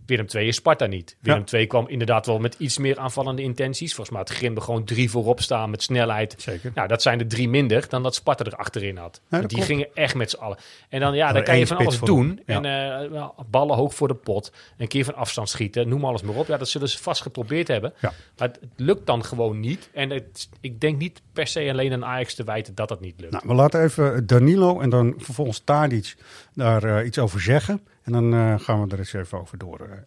[0.10, 1.16] Willem II is Sparta niet.
[1.20, 3.94] Willem II kwam inderdaad wel met iets meer aanvallende intenties.
[3.94, 6.36] Volgens mij had Grimbe gewoon drie voorop staan met snelheid.
[6.38, 6.72] Zeker.
[6.76, 9.22] Nou, dat zijn er drie minder dan dat Sparta er achterin had.
[9.30, 9.64] die klopt.
[9.64, 10.58] gingen echt met z'n allen.
[10.90, 12.42] En dan, ja, dan kan je van alles doen.
[12.46, 12.62] Ja.
[12.62, 12.66] En
[13.12, 14.52] eh, ballen hoog voor de pot.
[14.78, 15.90] Een keer van afstand schieten.
[15.90, 16.48] Noem alles maar op.
[16.48, 17.94] Ja, dat zullen ze vast geprobeerd hebben.
[18.00, 18.14] Ja.
[18.38, 19.90] Maar het, het lukt dan gewoon niet.
[19.94, 23.20] En het, ik denk niet per se alleen aan Ajax te wijten dat dat niet
[23.20, 23.32] lukt.
[23.32, 26.16] Nou, we laten even Danilo en dan vervolgens Tadic
[26.54, 27.82] daar eh, iets over zeggen.
[28.10, 30.06] En dan eh, gaan we er eens even over door.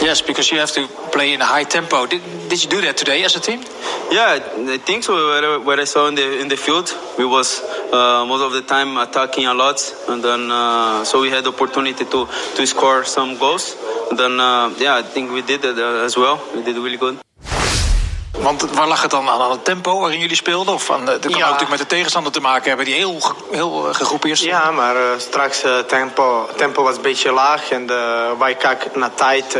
[0.00, 2.06] Yes, because you have to play in a high tempo.
[2.06, 3.60] Did, did you do that today as a team?
[4.10, 4.38] Yeah,
[4.74, 5.12] I think so.
[5.12, 8.62] What, what I saw in the in the field, we was uh, most of the
[8.62, 13.04] time attacking a lot, and then uh, so we had the opportunity to to score
[13.04, 13.76] some goals.
[14.10, 16.38] And then uh, yeah, I think we did it uh, as well.
[16.54, 17.16] We did really good.
[18.42, 19.40] Want waar lag het dan aan?
[19.40, 20.74] Aan het tempo waarin jullie speelden?
[20.74, 23.88] Of aan, dat kan ook natuurlijk met de tegenstander te maken hebben die heel, heel
[23.88, 24.52] eh, gegroepeerd stond?
[24.52, 28.90] Ja, maar eh, straks uh, tempo, tempo was een beetje laag en uh, wij kijken
[28.94, 29.58] naar tijd.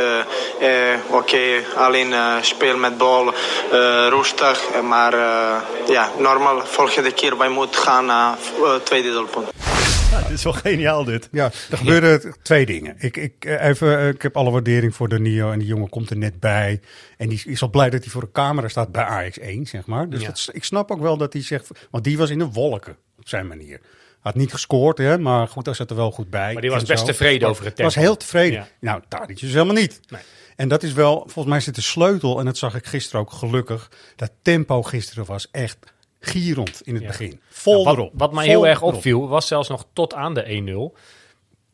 [0.57, 3.35] Oké, okay, alleen speel met bal
[4.09, 5.15] rustig, maar
[5.87, 8.37] ja, normaal volgende keer wij moeten gaan naar
[8.85, 9.49] tweede doelpunt.
[10.11, 11.29] Ja, dit is wel geniaal dit.
[11.33, 12.95] Ja, er gebeuren twee dingen.
[12.99, 16.11] Ik, ik, eh, even, eh, ik heb alle waardering voor Danilo en die jongen komt
[16.11, 16.81] er net bij.
[17.17, 19.87] En die is al blij dat hij voor de camera staat bij Ajax 1, zeg
[19.87, 20.09] maar.
[20.09, 20.27] Dus Ja.
[20.27, 23.29] dat, ik snap ook wel dat hij zegt, want die was in de wolken op
[23.29, 23.81] zijn manier.
[24.21, 26.53] Had niet gescoord, hè, maar goed, daar zat er wel goed bij.
[26.53, 27.07] Maar die was best zo.
[27.07, 28.09] tevreden Was- over het Was tempo.
[28.09, 28.59] heel tevreden.
[28.59, 28.69] Ja.
[28.81, 30.01] Nou, Tadic is helemaal niet.
[30.09, 30.21] Nee.
[30.57, 33.33] En dat is wel, volgens mij zit de sleutel, en dat zag ik gisteren ook
[33.33, 33.91] gelukkig.
[34.17, 35.77] Dat tempo gisteren was echt
[36.21, 37.09] gierend in het Ja.
[37.09, 37.41] begin.
[37.49, 38.13] Vol Nou, wat, erop.
[38.15, 38.95] Wat mij Vol heel erg erop.
[38.95, 40.97] opviel, was zelfs nog tot aan de 1-0,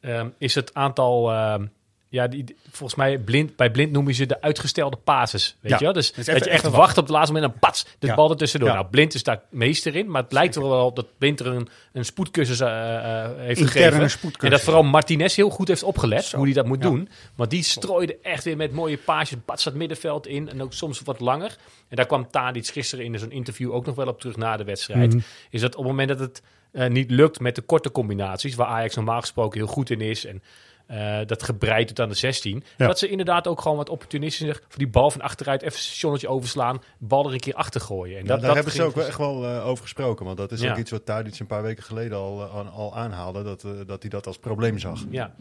[0.00, 1.30] ehm, is het aantal...
[1.32, 1.66] ehm,
[2.08, 5.56] ja, die, volgens mij blind, bij blind noemen ze de uitgestelde pases.
[5.60, 5.92] Weet Ja, je?
[5.92, 8.14] Dus dat je echt wacht op het laatste moment en pats, de Ja.
[8.14, 8.68] bal er tussendoor.
[8.68, 8.74] Ja.
[8.74, 11.46] Nou, blind is daar meester in, maar het lijkt er wel op dat blind er
[11.46, 14.32] een, een spoedcursus eh, eh, heeft Interne gegeven.
[14.38, 17.08] En dat vooral Martinez heel goed heeft opgelet, hoe hij dat moet doen.
[17.34, 21.00] Want die strooide echt weer met mooie paasjes, pats het middenveld in en ook soms
[21.00, 21.56] wat langer.
[21.88, 24.64] En daar kwam Tadic gisteren in zo'n interview ook nog wel op terug na de
[24.64, 25.14] wedstrijd.
[25.14, 25.22] Mhm.
[25.50, 26.42] Is dat op het moment dat het
[26.72, 30.24] eh, niet lukt met de korte combinaties, waar Ajax normaal gesproken heel goed in is
[30.26, 30.42] en
[30.86, 32.86] eh, dat gebreid tot aan de 16, Ja.
[32.86, 36.28] dat ze inderdaad ook gewoon wat opportunistisch voor die bal van achteruit even een stationnetje
[36.28, 38.16] overslaan, bal er een keer achter gooien.
[38.18, 40.24] En Ja, dat, daar dat hebben ze ook wel echt wel eh, over gesproken.
[40.24, 40.70] Want dat is Ja.
[40.70, 43.42] ook iets wat Tadic een paar weken geleden al, eh, aan- al aanhaalde.
[43.42, 45.00] Dat, dat hij dat als probleem zag.
[45.10, 45.34] Ja.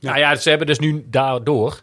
[0.00, 1.80] Nou ja, ze hebben dus nu daardoor,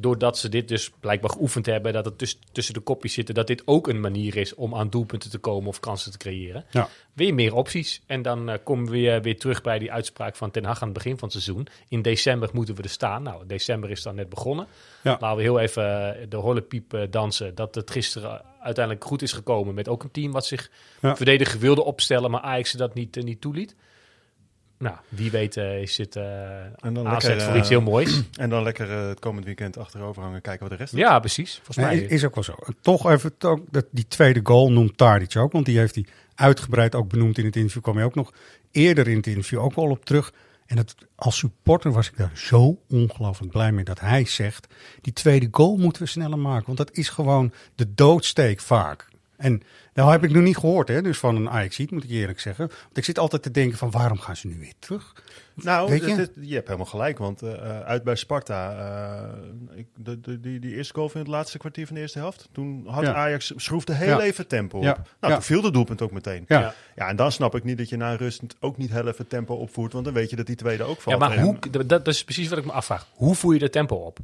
[0.00, 3.46] doordat ze dit dus blijkbaar geoefend hebben, dat het dus tussen de kopjes zitten, dat
[3.46, 6.64] dit ook een manier is om aan doelpunten te komen of kansen te creëren.
[6.70, 6.88] Ja.
[7.12, 8.02] Weer meer opties.
[8.06, 10.88] En dan eh, komen we weer, weer terug bij die uitspraak van Ten Hag aan
[10.88, 11.66] het begin van het seizoen.
[11.88, 13.22] In december moeten we er staan.
[13.22, 14.66] Nou, december is dan net begonnen.
[15.02, 15.16] Ja.
[15.20, 17.54] Laten we heel even eh, de horlepiep eh, dansen.
[17.54, 21.16] Dat het gisteren uiteindelijk goed is gekomen met ook een team wat zich Ja.
[21.16, 23.74] verdedigen wilde opstellen, maar Ajax dat niet, niet toeliet.
[24.78, 26.24] Nou, wie weet eh, is dit eh
[26.64, 28.22] En dan aanzet lekker, voor eh, iets heel moois.
[28.36, 31.00] En dan lekker eh, het komend weekend achterover hangen, kijken wat de rest doet.
[31.00, 31.54] Ja, precies.
[31.54, 32.54] Volgens Nee, mij is, is ook wel zo.
[32.80, 36.94] Toch even toch, dat, die tweede goal noemt Tadic ook, want die heeft hij uitgebreid
[36.94, 37.82] ook benoemd in het interview.
[37.82, 38.32] kwam hij ook nog
[38.70, 40.32] eerder in het interview ook wel op terug.
[40.66, 44.66] En dat, als supporter was ik daar zo ongelooflijk blij mee dat hij zegt:
[45.00, 49.08] die tweede goal moeten we sneller maken, want dat is gewoon de doodsteek vaak.
[49.36, 49.62] En
[49.94, 52.66] nou heb ik nog niet gehoord, hè, dus van een ajax moet ik eerlijk zeggen.
[52.68, 55.12] Want ik zit altijd te denken van waarom gaan ze nu weer terug?
[55.54, 56.08] Nou, Weet je?
[56.10, 58.72] het- het- je hebt helemaal gelijk, want eh, uit bij Sparta,
[59.72, 62.18] eh, ik, de, de, die, die eerste goal in het laatste kwartier van de eerste
[62.18, 63.14] helft, toen had Ja.
[63.14, 64.20] Ajax schroefde heel Ja.
[64.20, 64.84] even tempo op.
[64.84, 64.92] Ja.
[64.94, 65.28] Nou, Ja.
[65.32, 66.44] toen viel de doelpunt ook meteen.
[66.48, 66.74] Ja.
[66.96, 67.08] Ja.
[67.08, 69.92] en dan snap ik niet dat je na rust ook niet heel even tempo opvoert,
[69.92, 71.20] want dan weet je dat die tweede ook valt.
[71.20, 73.06] Ja, maar hoe, dat, dat is precies wat ik me afvraag.
[73.14, 74.18] Hoe voer je de tempo op?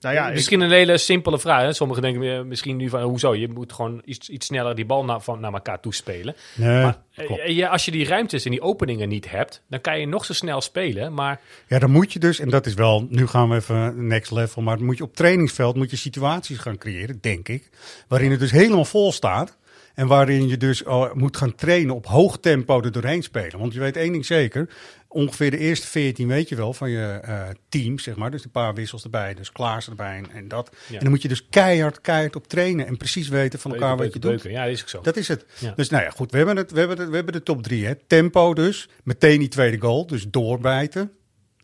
[0.00, 1.62] Nou ja, ik- misschien een hele simpele vraag.
[1.62, 1.72] Hè?
[1.72, 3.34] Sommigen denken eh, misschien nu van, hoezo?
[3.34, 6.34] Je moet gewoon iets, iets sneller die bal naar, van, naar elkaar toespelen.
[6.54, 10.00] Nee, maar eh, ja, als je die ruimtes en die openingen niet hebt, dan kan
[10.00, 11.14] je nog zo snel spelen.
[11.14, 14.30] Maar Ja, dan moet je dus, en dat is wel, nu gaan we even next
[14.30, 17.68] level, maar moet je op trainingsveld moet je situaties gaan creëren, denk ik,
[18.08, 19.56] waarin het dus helemaal vol staat.
[19.94, 23.58] En waarin je dus oh, moet gaan trainen op hoog tempo er doorheen spelen.
[23.58, 24.68] Want je weet één ding zeker,
[25.08, 28.30] ongeveer de eerste 14 weet je wel van je eh, team, zeg maar.
[28.30, 30.76] Dus een paar wissels erbij, dus Klaas erbij en, en dat.
[30.88, 30.94] Ja.
[30.94, 34.04] En dan moet je dus keihard, keihard op trainen en precies weten van elkaar Beuken,
[34.04, 34.58] wat je beuken, doet.
[34.58, 35.00] Ja, dat is ook zo.
[35.00, 35.44] Dat is het.
[35.58, 35.72] Ja.
[35.76, 37.86] Dus nou ja, goed, we hebben, het, we, hebben het, we hebben de top drie.
[37.86, 37.94] Hè.
[37.94, 41.12] Tempo dus, meteen die tweede goal, dus doorbijten.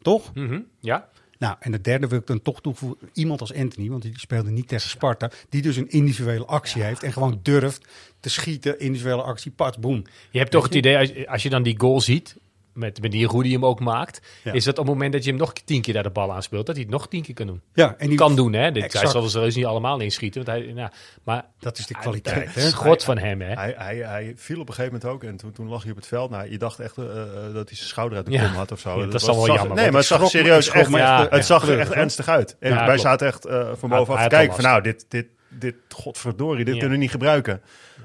[0.03, 0.35] Toch?
[0.35, 1.13] Mhm, Ja.
[1.39, 2.99] Nou, en de derde wil ik dan toch toevoegen.
[3.13, 5.31] Iemand als Anthony, want die speelde niet tegen Sparta.
[5.49, 7.87] Die dus een individuele actie heeft en gewoon durft
[8.21, 8.79] te schieten.
[8.79, 10.05] Individuele actie, pas, boom.
[10.31, 12.37] Je hebt toch het idee, als, als je dan die goal ziet,
[12.75, 14.53] met, met die hoe die hem ook maakt, Ja.
[14.53, 16.67] is dat op het moment dat je hem nog tien keer daar de bal aanspeelt,
[16.67, 17.61] dat hij het nog tien keer kan doen.
[17.75, 18.73] Ja, en die kan doen, hè?
[18.73, 20.45] Dit, hij zal er niet allemaal inschieten.
[20.45, 20.91] Want hij, nou,
[21.25, 22.61] maar Dat is de hij- kwaliteit, hè?
[22.69, 23.53] schot van hem, hè?
[23.55, 25.97] Hij, hij, hij viel op een gegeven moment ook en toen, toen lag hij op
[25.97, 26.31] het veld.
[26.31, 27.11] Nou, je dacht echt eh, eh,
[27.55, 28.45] dat hij zijn schouder uit de Ja.
[28.47, 28.91] kom had of zo.
[28.91, 31.45] Ja, dat was- is dan wel zag- jammer, Nee, maar het zag serieus echt, het
[31.47, 32.57] zag er kleurig, echt ernstig uit.
[32.61, 35.27] En wij zaten echt eh, van Hij- bovenaf hij te kijken van nou, dit, dit,
[35.49, 37.63] dit, godverdorie, dit kunnen we niet gebruiken.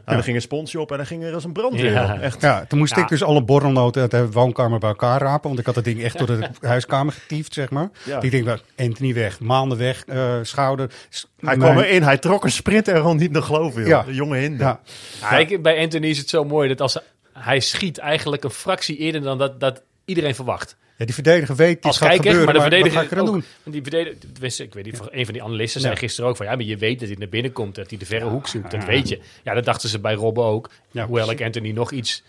[0.09, 1.91] Nou, dan ging een sponsje op en dan ging er als een brandweer.
[1.91, 2.19] Ja.
[2.19, 2.41] Echt.
[2.41, 3.01] Ja, toen moest Ja.
[3.01, 5.47] ik dus alle borrelnoten uit de woonkamer bij elkaar rapen.
[5.47, 7.89] Want ik had het ding echt door de huiskamer getiefd, zeg maar.
[8.05, 8.21] Ja.
[8.21, 10.87] Ik denk, nou, Anthony weg, maanden weg, eh, schouder.
[10.89, 13.81] Hij mijn- kwam erin, hij trok een sprint en gewoon niet nog geloven.
[13.81, 13.89] Joh.
[13.89, 14.03] Ja.
[14.03, 14.63] De jonge hinde.
[14.63, 14.79] Ja,
[15.21, 16.97] Ja, ik- bij Anthony is het zo mooi dat als
[17.33, 20.77] hij schiet eigenlijk een fractie eerder dan dat, dat iedereen verwacht.
[20.99, 23.19] Ja, die verdediger weet Als gaat kijker, gebeuren, maar de wat verdediger ga ik er
[23.19, 23.43] aan ook.
[23.73, 25.87] die verdediger, ik weet niet, een van die analisten Ja.
[25.87, 27.99] zei gisteren ook van ja, maar je weet dat hij naar binnen komt, dat hij
[27.99, 29.19] de verre hoek zoekt, dat weet je.
[29.43, 30.69] Ja, dat dachten ze bij Robben ook.
[30.91, 32.23] Ja, Hoewel ik Anthony nog iets.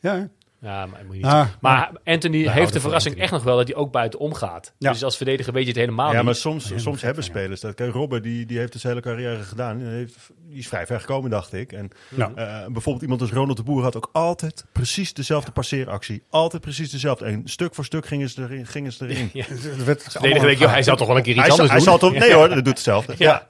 [0.00, 0.28] Ja,
[0.62, 3.56] Ja, maar, moet je niet Ah, maar Anthony heeft houden de verrassing echt nog wel
[3.56, 4.72] dat hij ook buiten omgaat.
[4.78, 4.92] Ja.
[4.92, 6.36] Dus als verdediger weet je het helemaal Ja, maar niet.
[6.36, 7.74] soms, soms hebben spelers dat.
[7.74, 9.78] Kijk, Robben die, die heeft dus zijn hele carrière gedaan.
[9.78, 10.16] Die, heeft,
[10.48, 11.72] die is vrij ver gekomen, dacht ik.
[11.72, 12.32] En Ja.
[12.34, 16.22] eh, bijvoorbeeld iemand als Ronald de Boer had ook altijd precies dezelfde passeeractie.
[16.30, 17.24] Altijd precies dezelfde.
[17.24, 18.66] En stuk voor stuk gingen ze erin.
[18.66, 19.30] Gingen ze erin.
[19.40, 19.44] Ja.
[19.44, 21.98] Verdediger denk hij zal toch wel een keer iets Hij, zal, anders hij doen.
[22.00, 22.18] zal toch...
[22.28, 23.14] Nee hoor, dat doet hetzelfde.
[23.18, 23.46] Ja.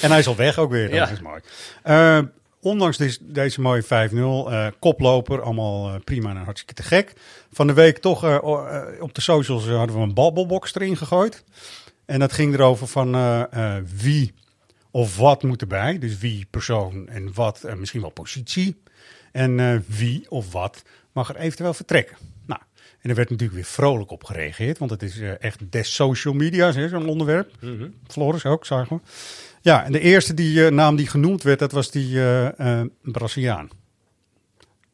[0.00, 1.08] En hij is al weg ook weer, dat Ja.
[1.08, 1.40] is mooi.
[2.64, 7.12] Ondanks deze, deze mooie 5-0, eh, koploper, allemaal eh, prima en hartstikke te gek.
[7.52, 8.38] Van de week toch eh,
[9.00, 11.44] op de socials hadden we een babbelbox erin gegooid.
[12.04, 13.12] En dat ging erover van
[13.96, 14.34] wie
[14.90, 15.98] of wat moet erbij.
[15.98, 18.82] Dus wie persoon en wat, en misschien wel positie.
[19.32, 22.16] En wie of wat mag er eventueel vertrekken.
[22.46, 22.60] Nou,
[23.00, 26.74] en er werd natuurlijk weer vrolijk op gereageerd, want het is echt des social media's,
[26.74, 27.50] zo'n onderwerp.
[27.60, 27.88] Mhm.
[28.06, 29.02] Floris ook, zagen we.
[29.64, 32.86] Ja, en de eerste die, eh, naam die genoemd werd, dat was die eh eh
[33.02, 33.68] Braziliaan.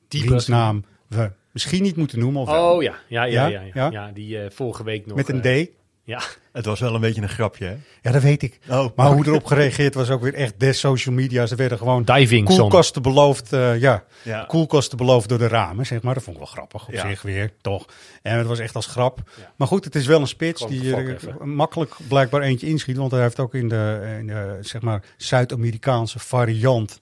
[0.09, 2.43] Die Wiens naam we misschien niet moeten noemen.
[2.43, 2.49] Of.
[2.49, 4.11] Oh ja, ja, ja, Ja?
[4.13, 5.17] die vorige week nog.
[5.17, 5.71] Met een D.
[6.11, 6.21] Ja,
[6.53, 7.77] Het was wel een beetje een grapje, hè?
[8.03, 8.59] Ja, dat weet ik.
[8.69, 11.51] Oh, Maar hoe erop gereageerd was ook weer echt des social media's.
[11.51, 13.53] Er werden gewoon diving koelkasten beloofd.
[13.53, 14.45] eh, ja, Ja.
[14.49, 16.15] koelkasten beloofd door de ramen, zeg maar.
[16.15, 17.09] Dat vond ik wel grappig op Ja.
[17.09, 17.87] zich weer, toch.
[18.23, 19.21] En het was echt als grap.
[19.37, 19.53] Ja.
[19.57, 22.97] Maar goed, het is wel een spits Gewoon die er makkelijk blijkbaar eentje inschiet.
[22.97, 27.01] Want hij heeft ook in de, in de zeg maar, Zuid-Amerikaanse variant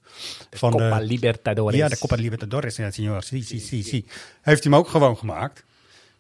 [0.51, 1.05] van Copa de...
[1.05, 1.77] Libertadores.
[1.79, 3.23] Ja, de Copa Libertadores, ja, senor.
[3.23, 4.05] Si, si, si, si.
[4.43, 5.65] Heeft hij hem ook gewoon gemaakt.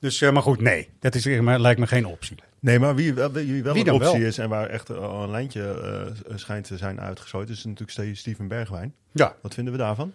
[0.00, 0.88] Dus, eh, maar goed, nee.
[1.00, 2.36] Dat is, eh, maar lijkt me geen optie.
[2.68, 4.20] Nee, maar wie, wel- wie wel Wie een optie wel?
[4.28, 5.62] is en waar echt al een lijntje
[6.28, 8.94] eh, schijnt te zijn uitgezooid, is natuurlijk Ste- Steven Bergwijn.
[9.12, 10.12] Ja, Wat vinden we daarvan?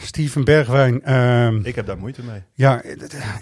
[0.00, 1.02] Steven Bergwijn.
[1.04, 2.42] ehm, Ik heb daar moeite mee.
[2.54, 2.82] ja,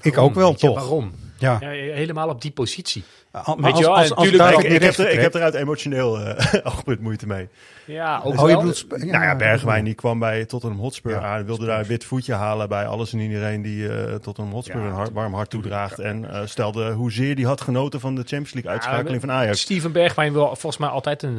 [0.03, 0.75] ik ook wel, Ja, toch.
[0.75, 1.13] waarom?
[1.39, 1.57] Ja.
[1.61, 3.05] Ja, helemaal op die positie.
[3.31, 4.99] Al- maar Weet als- je wel, als- en als tuurlijk- David Ik, ik, heb Neres
[4.99, 6.19] er, ik heb vertrekt- er uit emotioneel
[6.73, 7.49] oogpunt moeite mee.
[7.85, 8.57] Ja, ook Oh, je wel.
[8.57, 11.45] bedoelt sp- ja, nou ja, Bergwijn die kwam bij Tottenham Hotspur Ja, aan.
[11.45, 14.87] Wilde daar een wit voetje halen bij alles en iedereen die eh Tottenham Hotspur Ja,
[15.07, 15.99] een warm hart toedraagt.
[15.99, 19.61] En eh, stelde hoezeer die had genoten van de Champions League uitschakeling van Ajax.
[19.61, 21.39] Steven Bergwijn wil volgens mij altijd een,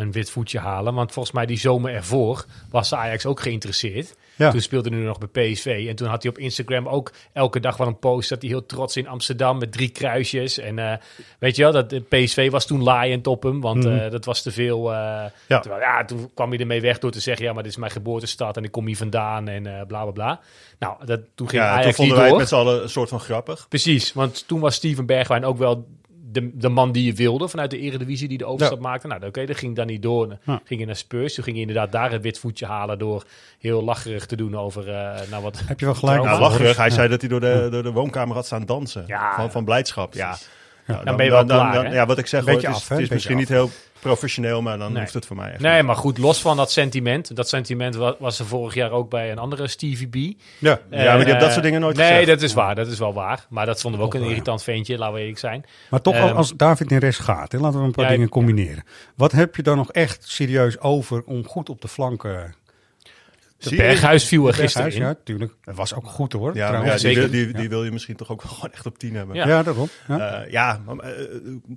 [0.00, 0.94] een wit voetje halen.
[0.94, 4.14] Want volgens mij die zomer ervoor was Ajax ook geïnteresseerd.
[4.38, 4.50] Ja.
[4.50, 5.86] Toen speelde hij nog bij PSV.
[5.88, 8.28] En toen had hij op Instagram ook elke dag wel een post.
[8.28, 10.58] Dat hij heel trots in Amsterdam met drie kruisjes.
[10.58, 10.96] En eh,
[11.38, 13.60] weet je wel, dat de PSV was toen laaiend op hem.
[13.60, 13.96] Want Mhm.
[13.98, 14.92] eh, dat was te veel.
[14.92, 15.58] eh, Ja.
[15.60, 17.44] terwijl, ja, toen kwam hij ermee weg door te zeggen...
[17.44, 20.10] ja, maar dit is mijn geboortestad en ik kom hier vandaan en eh bla bla
[20.12, 20.40] bla.
[20.78, 23.20] Nou, dat, toen ging Ja, toen vonden wij het met z'n allen een soort van
[23.20, 23.66] grappig.
[23.68, 25.86] Precies, want toen was Steven Bergwijn ook wel
[26.32, 29.06] de, de man die je wilde vanuit de Eredivisie die de overstap maakte.
[29.06, 30.38] Nou, oké, dat ging dan niet door.
[30.44, 30.60] Ja.
[30.64, 31.34] Ging je naar Spurs.
[31.34, 33.24] Toen ging je inderdaad daar een wit voetje halen door
[33.58, 35.62] heel lacherig te doen over eh nou wat.
[35.66, 36.22] Heb je wel gelijk.
[36.22, 36.76] Nou, lacherig.
[36.76, 36.94] Hij Ja.
[36.94, 39.04] zei dat hij door de, door de woonkamer had staan dansen.
[39.06, 39.34] Ja.
[39.34, 40.14] van, van blijdschap.
[40.14, 40.36] Ja.
[40.86, 41.92] Nou, Dan ben je wel klaar, hè?
[41.94, 43.40] Ja, wat ik zeg, hoor, het is, af, het is misschien af.
[43.40, 45.02] niet heel professioneel, maar dan Nee.
[45.02, 45.84] hoeft het voor mij echt Nee, niet.
[45.86, 47.36] maar goed, los van dat sentiment.
[47.36, 50.40] Dat sentiment wa- was er vorig jaar ook bij een andere Stevie B.
[50.58, 50.80] Ja.
[50.90, 52.26] Ja, maar die dat Eh, soort dingen nooit Nee, gezegd.
[52.26, 52.74] dat is waar.
[52.74, 53.46] Dat is wel waar.
[53.48, 54.28] Maar dat vonden we ook een ja.
[54.28, 55.64] irritant ventje, laten we eerlijk zijn.
[55.90, 58.30] Maar toch, Ehm, als David Neres gaat, hè, laten we een paar Ja, dingen ja.
[58.32, 58.84] combineren.
[59.16, 62.54] Wat heb je dan nog echt serieus over om goed op de flanken...
[63.58, 63.76] De?
[63.76, 65.00] Berghuis viel er gisteren in.
[65.00, 65.52] Ja, tuurlijk.
[65.62, 66.54] Dat was ook goed hoor.
[66.56, 67.20] Ja, ja, die, zeker.
[67.20, 69.36] wil- die, die wil je misschien toch ook wel gewoon echt op 10 hebben.
[69.36, 69.46] Ja.
[69.48, 69.88] Ja, daarom.
[70.08, 70.42] Ja.
[70.44, 70.96] Eh, ja, maar,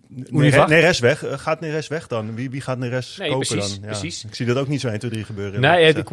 [0.10, 0.34] Univar?
[0.34, 1.24] Neres, Neres weg.
[1.24, 2.36] Eh, gaat Neres weg dan?
[2.36, 3.80] Wie, wie gaat Neres Nee, kopen precies, dan?
[3.82, 4.26] Ja, precies.
[4.26, 5.62] Ik zie dat ook niet zo 1, 2, 3 gebeuren.
[5.62, 6.08] Nee, ik,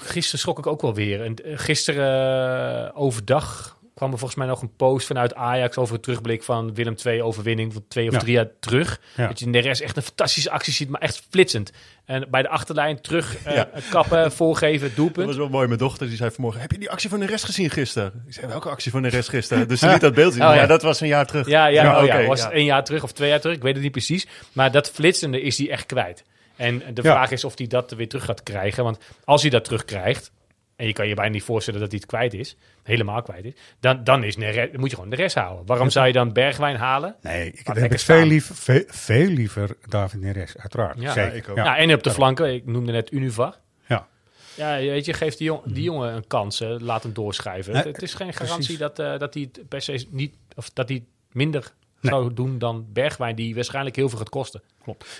[0.00, 1.22] gisteren schrok ik ook wel weer.
[1.24, 6.42] En, gisteren overdag kwam er volgens mij nog een post vanuit Ajax over het terugblik
[6.42, 8.18] van Willem II overwinning van twee of Ja.
[8.18, 9.00] drie jaar terug.
[9.16, 9.26] Ja.
[9.26, 11.70] Dat je in de rest echt een fantastische actie ziet, maar echt flitsend.
[12.04, 13.68] En bij de achterlijn terug eh, Ja.
[13.90, 15.26] kappen, voorgeven, Dat doelpunt.
[15.26, 15.66] was wel mooi.
[15.66, 18.24] Mijn dochter die zei vanmorgen: Heb je die actie van Neres gezien gisteren?
[18.26, 19.68] Ik zei: Welke actie van Neres gisteren?
[19.68, 20.42] Dus ze liet dat beeld zien.
[20.42, 20.54] Oh, ja.
[20.60, 20.66] ja.
[20.66, 21.46] dat was een jaar terug.
[21.46, 22.16] Ja, ja, oh, ja.
[22.16, 22.44] oké, was ja.
[22.44, 23.56] het één jaar terug of twee jaar terug?
[23.56, 24.26] Ik weet het niet precies.
[24.52, 26.24] Maar dat flitsende is hij echt kwijt.
[26.56, 27.10] En de Ja.
[27.12, 28.84] vraag is of hij dat weer terug gaat krijgen.
[28.84, 30.30] Want als hij dat terugkrijgt,
[30.80, 33.52] en je kan je bijna niet voorstellen dat hij het kwijt is, helemaal kwijt is,
[33.80, 35.66] dan, dan, is Neres, moet je gewoon de rest halen.
[35.66, 37.16] Waarom zou je dan Bergwijn halen?
[37.22, 41.00] Nee, ik Laat heb ik veel liever, veel, veel liever David Neres, uiteraard.
[41.00, 41.34] Ja, Zeker.
[41.34, 41.56] ik ook.
[41.56, 41.64] Ja.
[41.64, 43.58] Ja, en op de flanken, ik noemde net Univar.
[43.86, 44.06] Ja.
[44.54, 46.58] Ja, weet je, geef die, jong, die jongen een kans.
[46.58, 46.78] hè.
[46.78, 47.72] Laat hem doorschrijven.
[47.72, 48.78] Nee, het, het is geen garantie precies.
[48.78, 52.12] dat, eh, dat hij het per se niet, of dat hij het minder Nee.
[52.12, 54.62] zou doen dan Bergwijn, die waarschijnlijk heel veel gaat kosten.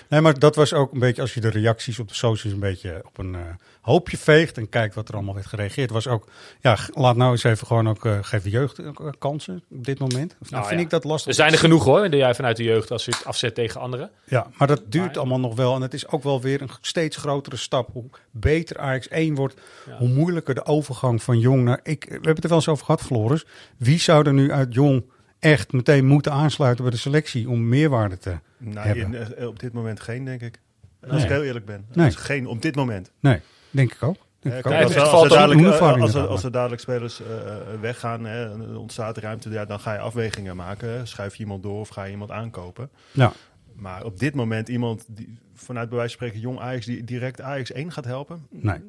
[0.07, 2.59] Nee, maar dat was ook een beetje, als je de reacties op de socials een
[2.59, 3.41] beetje op een eh,
[3.81, 6.27] hoopje veegt en kijkt wat er allemaal werd gereageerd, was ook,
[6.61, 10.31] ja, laat nou eens even gewoon ook, uh, geven jeugd eh, kansen op dit moment.
[10.31, 10.85] Of, nou, Nou vind ja.
[10.85, 11.27] ik dat lastig.
[11.27, 13.81] Er zijn er genoeg hoor, de jij vanuit de jeugd als je het afzet tegen
[13.81, 14.09] anderen.
[14.25, 15.75] Ja, maar dat duurt allemaal nog wel.
[15.75, 17.89] En het is ook wel weer een steeds grotere stap.
[17.93, 19.97] Hoe beter Ajax 1 wordt, Ja.
[19.97, 21.79] hoe moeilijker de overgang van jong naar...
[21.83, 23.45] Ik, we hebben het er wel eens over gehad, Floris.
[23.77, 25.03] Wie zou er nu uit jong
[25.41, 29.13] echt meteen moeten aansluiten bij de selectie om meerwaarde te Nou, hebben?
[29.13, 30.59] in, eh, op dit moment geen, denk ik.
[31.01, 31.23] Als Nee.
[31.23, 31.85] ik heel eerlijk ben.
[31.93, 32.11] Nee.
[32.11, 33.11] Geen op dit moment.
[33.19, 33.39] Nee,
[33.71, 34.15] denk ik ook.
[34.39, 36.51] Denk ik als, het er- als, er dadelijk, Univar eh, als, er, inderdaad, als er
[36.51, 40.55] dadelijk spelers eh, eh, weggaan hè, en er ontstaat ruimte, ja, dan ga je afwegingen
[40.55, 41.07] maken.
[41.07, 42.89] Schuif je iemand door of ga je iemand aankopen.
[43.11, 43.33] Ja.
[43.75, 47.41] Maar op dit moment iemand die vanuit bij wijze van spreken jong Ajax die direct
[47.41, 48.45] Ajax 1 gaat helpen.
[48.49, 48.79] Nee.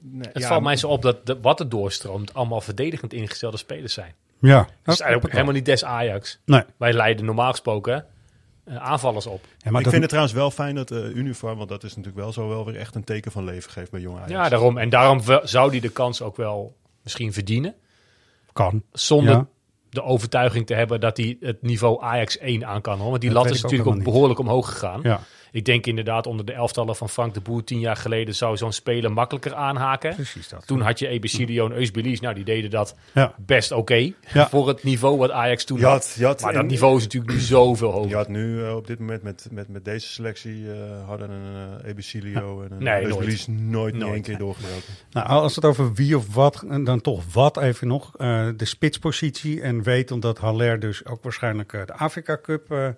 [0.00, 3.56] Nee, Het ja, valt mij zo op dat de, wat er doorstroomt allemaal verdedigend ingestelde
[3.56, 4.14] spelers zijn.
[4.46, 6.38] Ja, Dat is eigenlijk helemaal niet des Ajax.
[6.44, 6.62] Nee.
[6.76, 8.04] Wij leiden normaal gesproken
[8.64, 9.40] eh, aanvallers op.
[9.58, 11.90] Ja, maar ik dat- vind het trouwens wel fijn dat eh Uniform, want dat is
[11.90, 14.30] natuurlijk wel zo wel weer echt een teken van leven geeft bij jong Ajax.
[14.32, 14.78] Ja, daarom.
[14.78, 17.74] En daarom zou die de kans ook wel misschien verdienen.
[18.52, 18.82] kan.
[18.92, 19.46] Zonder Ja.
[19.90, 22.98] de overtuiging te hebben dat hij het niveau Ajax 1 aan kan.
[22.98, 23.08] Hoor.
[23.10, 25.00] Want die Dat lat is ook natuurlijk ook helemaal behoorlijk omhoog gegaan.
[25.02, 25.20] Ja,
[25.52, 28.72] Ik denk inderdaad onder de elftallen van Frank de Boer tien jaar geleden zou zo'n
[28.72, 30.14] speler makkelijker aanhaken.
[30.14, 30.66] precies dat.
[30.66, 32.20] Toen had je Ebicilio en Eusbilis.
[32.20, 33.34] Nou, die deden dat Ja.
[33.38, 34.12] best oké.
[34.32, 34.48] Ja.
[34.50, 35.92] Voor het niveau wat Ajax toen Je had.
[36.06, 38.08] had, je had Maar dat niveau is natuurlijk nu zoveel hoger.
[38.08, 41.80] Je had nu eh, op dit moment met, met, met deze selectie eh, hadden een
[41.84, 43.48] uh, Ebicilio en een Nee, nooit.
[43.48, 44.12] nooit, Nooit.
[44.12, 44.82] één keer doorgebroken.
[45.10, 48.14] Nou, als het over wie of wat, dan toch wat even nog.
[48.16, 49.60] eh, de spitspositie.
[49.62, 52.88] En weet omdat Haller dus ook waarschijnlijk de Afrika Cup eh,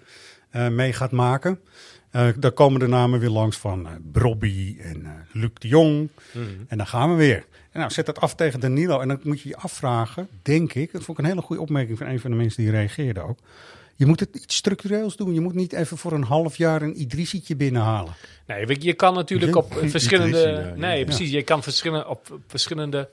[0.51, 1.61] eh, mee gaat maken.
[2.11, 6.09] Eh daar komen de namen weer langs van eh Brobby en eh, Luc de Jong.
[6.33, 6.45] Mhm.
[6.69, 7.45] En dan gaan we weer.
[7.71, 9.01] En nou, zet dat af tegen Danilo.
[9.01, 10.93] En dan moet je je afvragen, denk ik.
[10.93, 13.39] Dat vond ik een hele goede opmerking van een van de mensen die reageerde ook.
[13.97, 15.35] Je moet het iets structureels doen.
[15.35, 18.13] Je moet niet even voor een half jaar een Idrisietje binnenhalen.
[18.47, 20.39] Nee, je, kan natuurlijk op verschillende.
[20.39, 21.05] Idrissi, ja, nee, ja.
[21.05, 21.31] precies.
[21.31, 23.09] Je kan verschillende, op verschillende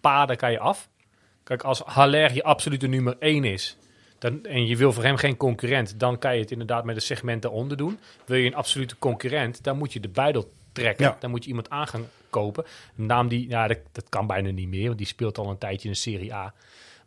[0.00, 0.88] paden kan je af.
[1.48, 3.76] Kijk, als Haller je absolute nummer 1 is.
[4.18, 7.02] Dan, en je wil voor hem geen concurrent, dan kan je het inderdaad met een
[7.02, 7.98] segment daaronder doen.
[8.26, 11.04] Wil je een absolute concurrent, dan moet je de buidel trekken.
[11.04, 11.16] Ja.
[11.20, 12.64] Dan moet je iemand aan gaan kopen.
[12.96, 15.58] Een naam die, ja, dat, dat kan bijna niet meer, want die speelt al een
[15.58, 16.54] tijdje in de Serie A.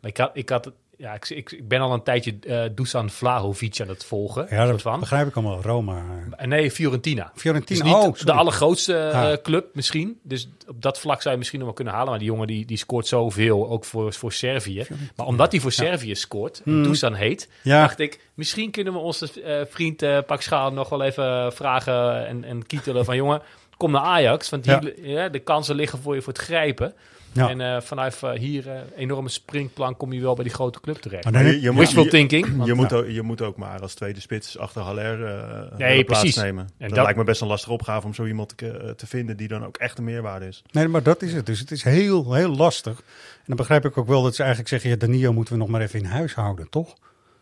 [0.00, 3.10] Maar ik had, ik had ja, ik, ik, ik ben al een tijdje eh Dusan
[3.10, 4.46] Vlahovic aan het volgen.
[4.50, 5.00] Ja, dat van.
[5.00, 5.62] begrijp ik allemaal.
[5.62, 6.02] Roma.
[6.44, 7.32] Nee, Fiorentina.
[7.34, 9.42] Fiorentina, Dus niet oh, de allergrootste eh, Ah.
[9.42, 10.18] club misschien.
[10.22, 12.10] Dus op dat vlak zou je misschien nog wel kunnen halen.
[12.10, 14.86] Maar die jongen die, die scoort zoveel, ook voor, voor Servië.
[15.16, 16.82] Maar omdat hij voor Servië scoort, en Hmm.
[16.82, 17.80] Dusan heet, Ja.
[17.80, 18.20] dacht ik...
[18.34, 22.66] misschien kunnen we onze eh, vriend eh Pak Schaal nog wel even vragen en, en
[22.66, 23.16] kietelen van...
[23.22, 23.42] jongen,
[23.76, 24.64] kom naar Ajax, want
[25.02, 26.94] ja, de kansen liggen voor je voor het grijpen.
[27.34, 27.48] Ja.
[27.48, 30.96] En eh, vanuit eh, hier eh, enorme springplan kom je wel bij die grote club
[30.96, 31.30] terecht.
[31.30, 32.46] Maar je, moet, Wishful je- thinking.
[32.46, 36.04] Je, want- moet ook, je moet ook maar als tweede spits achter Haller eh Nee,
[36.04, 36.64] plaats nemen.
[36.64, 39.36] En dat, dat- lijkt me best een lastige opgave om zo iemand te, te vinden
[39.36, 40.62] die dan ook echt een meerwaarde is.
[40.70, 41.46] Nee, maar dat is het.
[41.46, 42.98] Dus het is heel, heel lastig.
[42.98, 44.90] En dan begrijp ik ook wel dat ze eigenlijk zeggen...
[44.90, 46.94] ja, Danilo moeten we nog maar even in huis houden, toch?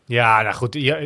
[0.05, 0.75] Ja, nou goed.
[0.75, 0.99] Ja,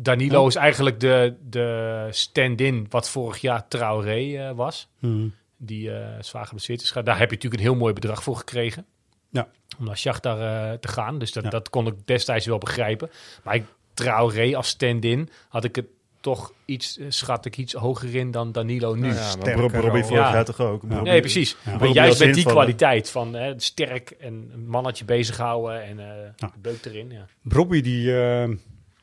[0.00, 0.46] Danilo Ja.
[0.48, 4.88] is eigenlijk de, de stand-in wat vorig jaar Traoré eh, was.
[4.98, 5.34] Hmm.
[5.64, 6.92] Die eh zwaar geblesseerd is.
[6.92, 8.86] Daar heb je natuurlijk een heel mooi bedrag voor gekregen.
[9.30, 9.48] Ja.
[9.78, 11.18] Om naar Shakhtar eh te gaan.
[11.18, 11.50] Dus dat, Ja.
[11.50, 13.10] dat kon ik destijds wel begrijpen.
[13.44, 15.86] Maar ik, Traoré als stand-in had ik het
[16.20, 19.12] toch iets, eh, schat ik iets hoger in dan Danilo nu.
[19.14, 20.32] Ja, Bro- Robbie vorig Ja.
[20.32, 20.82] jaar toch ook?
[20.82, 21.56] Nee, precies.
[21.64, 21.76] Ja.
[21.78, 26.50] Maar juist met die kwaliteit van hè, sterk en een mannetje bezighouden en eh Ja.
[26.58, 27.10] beuk erin.
[27.10, 27.26] Ja.
[27.48, 28.48] Robbie, die, eh,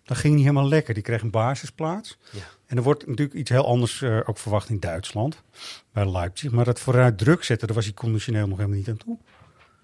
[0.04, 0.93] dat ging niet helemaal lekker.
[0.93, 2.17] Die kreeg een basisplaats.
[2.69, 5.43] En er wordt natuurlijk iets heel anders eh, ook verwacht in Duitsland.
[5.91, 6.51] Bij Leipzig.
[6.51, 9.17] Maar dat vooruit druk zetten, daar was hij conditioneel nog helemaal niet aan toe.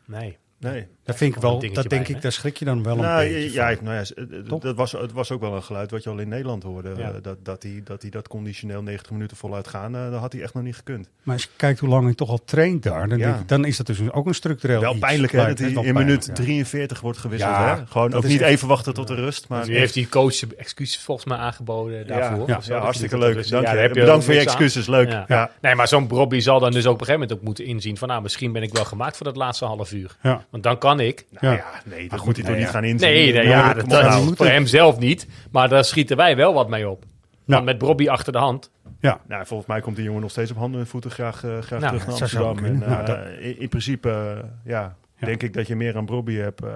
[0.05, 0.37] Nee.
[0.59, 0.87] Nee.
[1.03, 3.23] Dat vind ik wel, dat denk bij, ik, daar schrik je dan wel een Nou,
[3.29, 3.83] beetje ja, van.
[3.83, 6.17] nou ja, eh, eh, dat was, het was ook wel een geluid wat je al
[6.17, 6.93] in Nederland hoorde.
[6.97, 7.07] Ja.
[7.11, 10.33] eh, Dat, dat, hij, dat hij dat conditioneel 90 minuten voluit gaan, eh, dat had
[10.33, 11.09] hij echt nog niet gekund.
[11.23, 13.25] Maar als je kijkt hoe lang hij toch al traint daar, dan, Ja.
[13.25, 14.99] denk ik, dan is dat dus ook een structureel Wel iets.
[14.99, 16.33] pijnlijk hè, dat hij in minuut pijnlijk, ja.
[16.33, 17.51] 43 wordt gewisseld.
[17.51, 17.85] Ja, hè?
[17.87, 19.47] Gewoon dat ook is niet echt- even wachten tot de rust.
[19.47, 22.47] Maar Dus nu heeft die coach excuses volgens mij aangeboden daarvoor.
[22.47, 23.49] ja, Zo, hartstikke leuk.
[23.49, 23.89] Dank je.
[23.93, 24.87] Bedankt voor je excuses.
[24.87, 25.27] Leuk.
[25.61, 27.97] Nee, maar zo'n Robbie zal dan dus ook op een gegeven moment ook moeten inzien
[27.97, 30.15] van nou, misschien ben ik wel gemaakt voor dat laatste half uur.
[30.55, 31.25] Want dan kan ik.
[31.29, 32.71] Nou ja, nee, dat moet hij toch niet ja.
[32.71, 33.09] gaan inzien.
[33.09, 34.29] Nee, nee ja, dat, dat nou.
[34.31, 35.27] is voor hem zelf niet.
[35.51, 37.03] Maar daar schieten wij wel wat mee op.
[37.45, 38.71] Want met Robbie achter de hand.
[38.99, 41.57] Ja, Nou, volgens mij komt die jongen nog steeds op handen en voeten graag, eh,
[41.61, 42.57] graag Nou, terug naar Amsterdam.
[42.57, 44.95] En, eh, dat- in, in principe, eh, Ja.
[45.25, 46.71] Denk ik dat je meer aan Bobby hebt eh,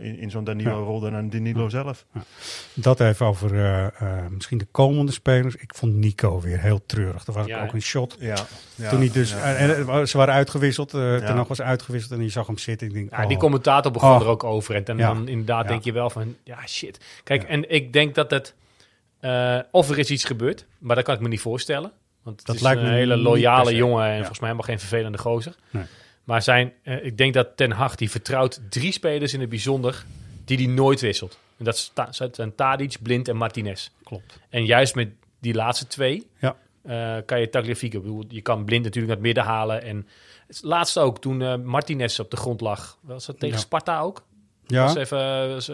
[0.00, 2.06] in, in zo'n Danilo-rol dan aan Danilo zelf.
[2.74, 5.54] dat even over eh, eh, misschien de komende spelers.
[5.56, 7.24] Ik vond Nico weer heel treurig.
[7.24, 8.16] Dat was Ja, ook een shot.
[8.18, 8.36] Ja,
[8.74, 9.54] ja, Toen hij dus, ja.
[9.54, 10.92] en, en ze waren uitgewisseld.
[10.92, 11.18] Ja.
[11.20, 12.86] Ten Hag was uitgewisseld en je zag hem zitten.
[12.86, 13.42] Ik denk, Ja, die oh.
[13.42, 14.20] commentator begon Oh.
[14.20, 14.74] er ook over.
[14.74, 15.06] En dan, Ja.
[15.14, 15.68] dan inderdaad Ja.
[15.68, 17.00] denk je wel van, ja shit.
[17.24, 17.48] Kijk, Ja.
[17.48, 18.54] en ik denk dat het,
[19.20, 21.92] eh, of er is iets gebeurd, maar dat kan ik me niet voorstellen.
[22.22, 24.16] Want het Dat is lijkt een hele loyale jongen en Ja.
[24.16, 25.54] volgens mij helemaal geen vervelende gozer.
[25.70, 25.82] Nee.
[26.24, 30.04] Maar zijn, eh, ik denk dat Ten Hag, die vertrouwt drie spelers in het bijzonder,
[30.44, 31.38] die hij nooit wisselt.
[31.58, 31.92] En dat
[32.30, 33.88] zijn Tadic, Blind en Martinez.
[34.04, 34.38] Klopt.
[34.48, 36.56] En juist met die laatste twee Ja.
[36.82, 38.00] eh, kan je Tagliafico...
[38.00, 39.82] Bedoel, je kan Blind natuurlijk naar het midden halen.
[39.82, 40.06] En
[40.46, 42.98] het laatste ook, toen eh, Martinez op de grond lag.
[43.00, 43.60] Was dat tegen Ja.
[43.62, 44.24] Sparta ook?
[44.66, 44.84] Ja.
[44.84, 45.70] Was even, was,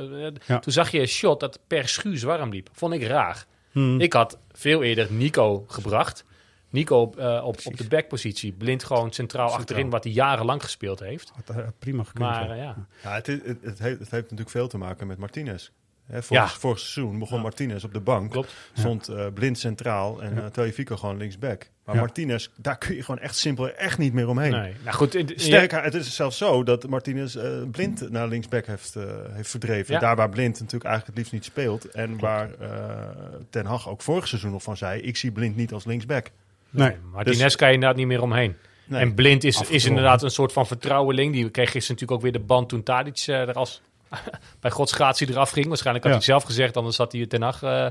[0.46, 0.58] Ja.
[0.58, 2.68] Toen zag je een shot dat per schuur warm liep.
[2.72, 3.46] Vond ik raar.
[3.72, 4.00] Hmm.
[4.00, 6.24] Ik had veel eerder Nico gebracht.
[6.70, 8.52] Nico eh, op, op de backpositie.
[8.52, 11.32] Blind gewoon centraal, achterin, wat hij jarenlang gespeeld heeft.
[11.46, 12.24] Had, prima gekund.
[12.24, 12.52] Maar ja.
[12.52, 15.70] eh, ja, Ja, het, het, het, heeft, het heeft natuurlijk veel te maken met Martinez.
[16.08, 16.58] Hè, vorig, Ja.
[16.58, 18.30] vorig seizoen begon Martinez op de bank.
[18.30, 18.54] klopt.
[18.72, 20.96] Stond eh, blind centraal en Ja.
[20.96, 21.70] gewoon linksback.
[21.84, 22.00] Maar Ja.
[22.00, 24.50] Martinez, daar kun je gewoon echt simpel echt niet meer omheen.
[24.50, 24.74] Nee.
[24.84, 29.04] Nou goed, Sterker, het is zelfs zo dat Martinez eh, blind naar linksback heeft, eh,
[29.30, 29.94] heeft verdreven.
[29.94, 30.00] Ja.
[30.00, 31.84] Daar waar blind natuurlijk eigenlijk het liefst niet speelt.
[31.84, 33.08] En waar eh,
[33.50, 36.30] Ten Hag ook vorig seizoen nog van zei: ik zie blind niet als linksback.
[36.70, 36.88] Nee.
[36.88, 38.56] Nee, Martinez kan je inderdaad niet meer omheen.
[38.84, 39.00] Nee.
[39.00, 41.32] En Blind is, is inderdaad een soort van vertrouweling.
[41.32, 43.80] Die kreeg gisteren natuurlijk ook weer de band toen Tadic eh, er als
[44.60, 45.66] bij godsgratie eraf ging.
[45.66, 46.20] Waarschijnlijk had Ja.
[46.20, 47.86] hij zelf gezegd, anders had hij ten nacht eh,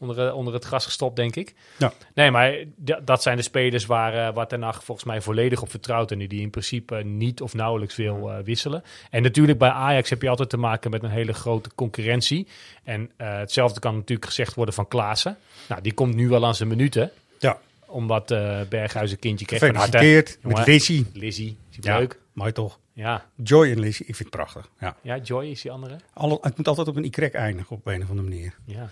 [0.00, 1.54] onder, eh, onder het gras gestopt, denk ik.
[1.76, 1.92] Ja.
[2.14, 2.54] Nee, maar
[3.02, 6.10] dat zijn de spelers waar, eh waar ten volgens mij volledig op vertrouwt.
[6.10, 8.82] En die, die in principe niet of nauwelijks wil eh, wisselen.
[9.10, 12.46] En natuurlijk bij Ajax heb je altijd te maken met een hele grote concurrentie.
[12.84, 15.36] En eh, hetzelfde kan natuurlijk gezegd worden van Klaassen.
[15.68, 17.58] Nou, die komt nu wel aan zijn minuten Ja.
[17.90, 20.36] Omdat eh Berghuis een kindje kreeg van harte.
[20.42, 21.06] Met Lizzie.
[21.12, 22.20] Lizzie, Ja, leuk?
[22.32, 22.78] mooi toch?
[22.92, 23.26] Ja.
[23.36, 24.70] Joy en Lizzie, ik vind het prachtig.
[24.80, 24.96] Ja.
[25.02, 25.96] ja, Joy is die andere.
[26.12, 28.54] Alle, het moet altijd op een Y eindigen op een of andere manier.
[28.64, 28.90] Ja.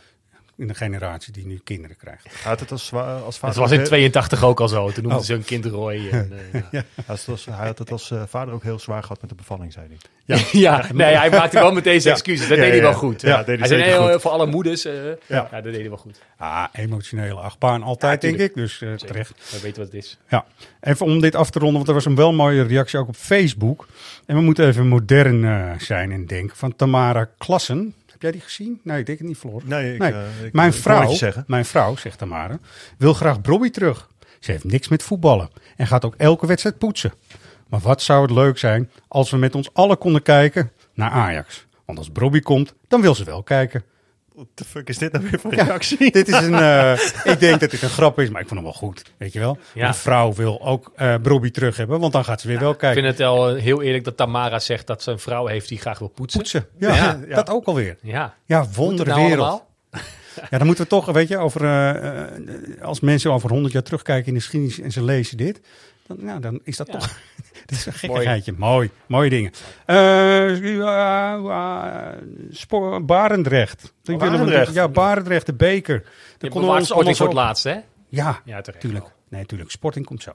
[0.59, 2.26] In de generatie die nu kinderen krijgt.
[2.30, 4.90] Gaat het als, als vader Het was in ook- 82 ook al zo.
[4.90, 5.26] Toen noemden Oh.
[5.26, 6.09] ze een kind Roy.
[6.11, 6.82] En, eh, ja.
[6.94, 9.30] Hij had het als, hij had het als eh, vader ook heel zwaar gehad met
[9.30, 9.86] de bevalling, zei
[10.26, 10.38] hij.
[10.52, 10.84] Ja.
[10.92, 12.48] nee, hij maakte wel met deze excuses.
[12.48, 12.96] Dat Ja, deed hij ja, wel ja.
[12.98, 13.20] goed.
[13.20, 14.20] Ja, deed hij hij zei, goed.
[14.22, 14.84] voor alle moeders.
[14.84, 15.12] eh, ja.
[15.26, 15.48] Ja.
[15.50, 16.20] dat deed hij wel goed.
[16.36, 18.54] Ah, emotionele achtbaan altijd, Ja, denk ik.
[18.54, 19.50] Dus eh, terecht.
[19.50, 20.18] We weten wat het is.
[20.28, 20.44] Ja,
[20.80, 23.16] even om dit af te ronden, want er was een wel mooie reactie ook op
[23.16, 23.86] Facebook.
[24.26, 26.56] En we moeten even modern eh, zijn en denken.
[26.56, 27.94] Van Tamara Klassen.
[28.18, 28.80] Heb jij die gezien?
[28.82, 29.62] Nee, ik denk het niet, Floor.
[29.64, 30.12] Nee, ik, Nee.
[30.12, 31.14] eh, ik- mijn, vrouw,
[31.46, 32.58] mijn vrouw, zegt Tamara,
[32.98, 34.08] wil graag Bobby terug.
[34.40, 37.12] Ze heeft niks met voetballen en gaat ook elke wedstrijd poetsen.
[37.68, 41.66] Maar wat zou het leuk zijn als we met ons allen konden kijken naar Ajax.
[41.84, 43.82] Want als Brobby komt, dan wil ze wel kijken.
[44.39, 46.11] What the fuck is dit nou weer voor Ja, reactie?
[46.12, 46.93] dit is een, eh,
[47.32, 49.03] ik denk dat dit een grap is, maar ik vond hem wel goed.
[49.16, 49.59] Weet je wel?
[49.74, 49.89] Ja.
[49.89, 52.78] Een vrouw wil ook eh Brobby terug hebben, want dan gaat ze weer wel Ik
[52.78, 53.03] kijken.
[53.03, 55.78] vind het wel eh, heel eerlijk dat Tamara zegt dat ze een vrouw heeft die
[55.78, 56.41] graag wil poetsen.
[56.41, 56.66] Poetsen.
[56.78, 56.95] Ja,
[57.28, 57.34] Ja.
[57.34, 57.97] dat ook alweer.
[58.03, 58.34] Ja.
[58.45, 59.30] Ja, nou wonderwereld.
[59.30, 59.66] allemaal?
[60.51, 61.61] Ja, dan moeten we toch, weet je, over,
[62.82, 65.61] als mensen over 100 jaar terugkijken in de geschiedenis en ze lezen dit,
[66.07, 66.93] dan, nou, dan is dat Ja.
[66.93, 67.18] toch,
[67.68, 68.54] dit is een gekkigheidje.
[68.56, 69.52] Mooi, mooie dingen.
[69.84, 70.80] Eh uh,
[72.72, 73.92] uh, Barendrecht.
[74.04, 74.74] Hem- Barendrecht.
[74.74, 76.02] Ja, Barendrecht, de beker.
[76.38, 77.78] Bewaart ons Sporting voor het laatste, hè?
[78.08, 79.06] Ja, Ja, tuurlijk.
[79.28, 79.70] Nee, tuurlijk.
[79.70, 80.30] Sporting komt zo.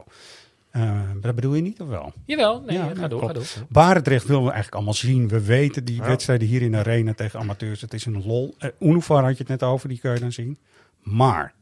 [0.71, 2.13] Eh, dat bedoel je niet, of wel?
[2.25, 3.47] Jawel, nee, Ja, ga ja, door, klopt.
[3.49, 3.67] ga door.
[3.69, 5.27] Barendrecht willen we eigenlijk allemaal zien.
[5.27, 6.07] We weten die Ja.
[6.07, 7.81] wedstrijden hier in de arena tegen amateurs.
[7.81, 8.55] Het is een lol.
[8.59, 10.57] Uh, Unifar had je het net over, die kun je dan zien.
[10.99, 11.53] Maar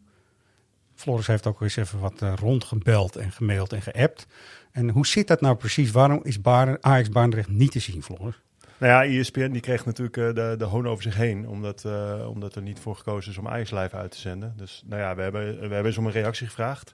[0.96, 4.28] Floris heeft ook eens even wat uh, rondgebeld en gemaild en geappt.
[4.72, 5.92] En hoe zit dat nou precies?
[5.92, 8.42] Waarom is Baren, Ajax Barendrecht niet te zien, Floris?
[8.78, 11.48] Nou ja, ESPN die kreeg natuurlijk eh, de, de hoon over zich heen.
[11.48, 14.54] Omdat, eh, omdat er niet voor gekozen is om Ajax live uit te zenden.
[14.58, 16.94] Dus nou ja, we hebben, we hebben eens om een reactie gevraagd.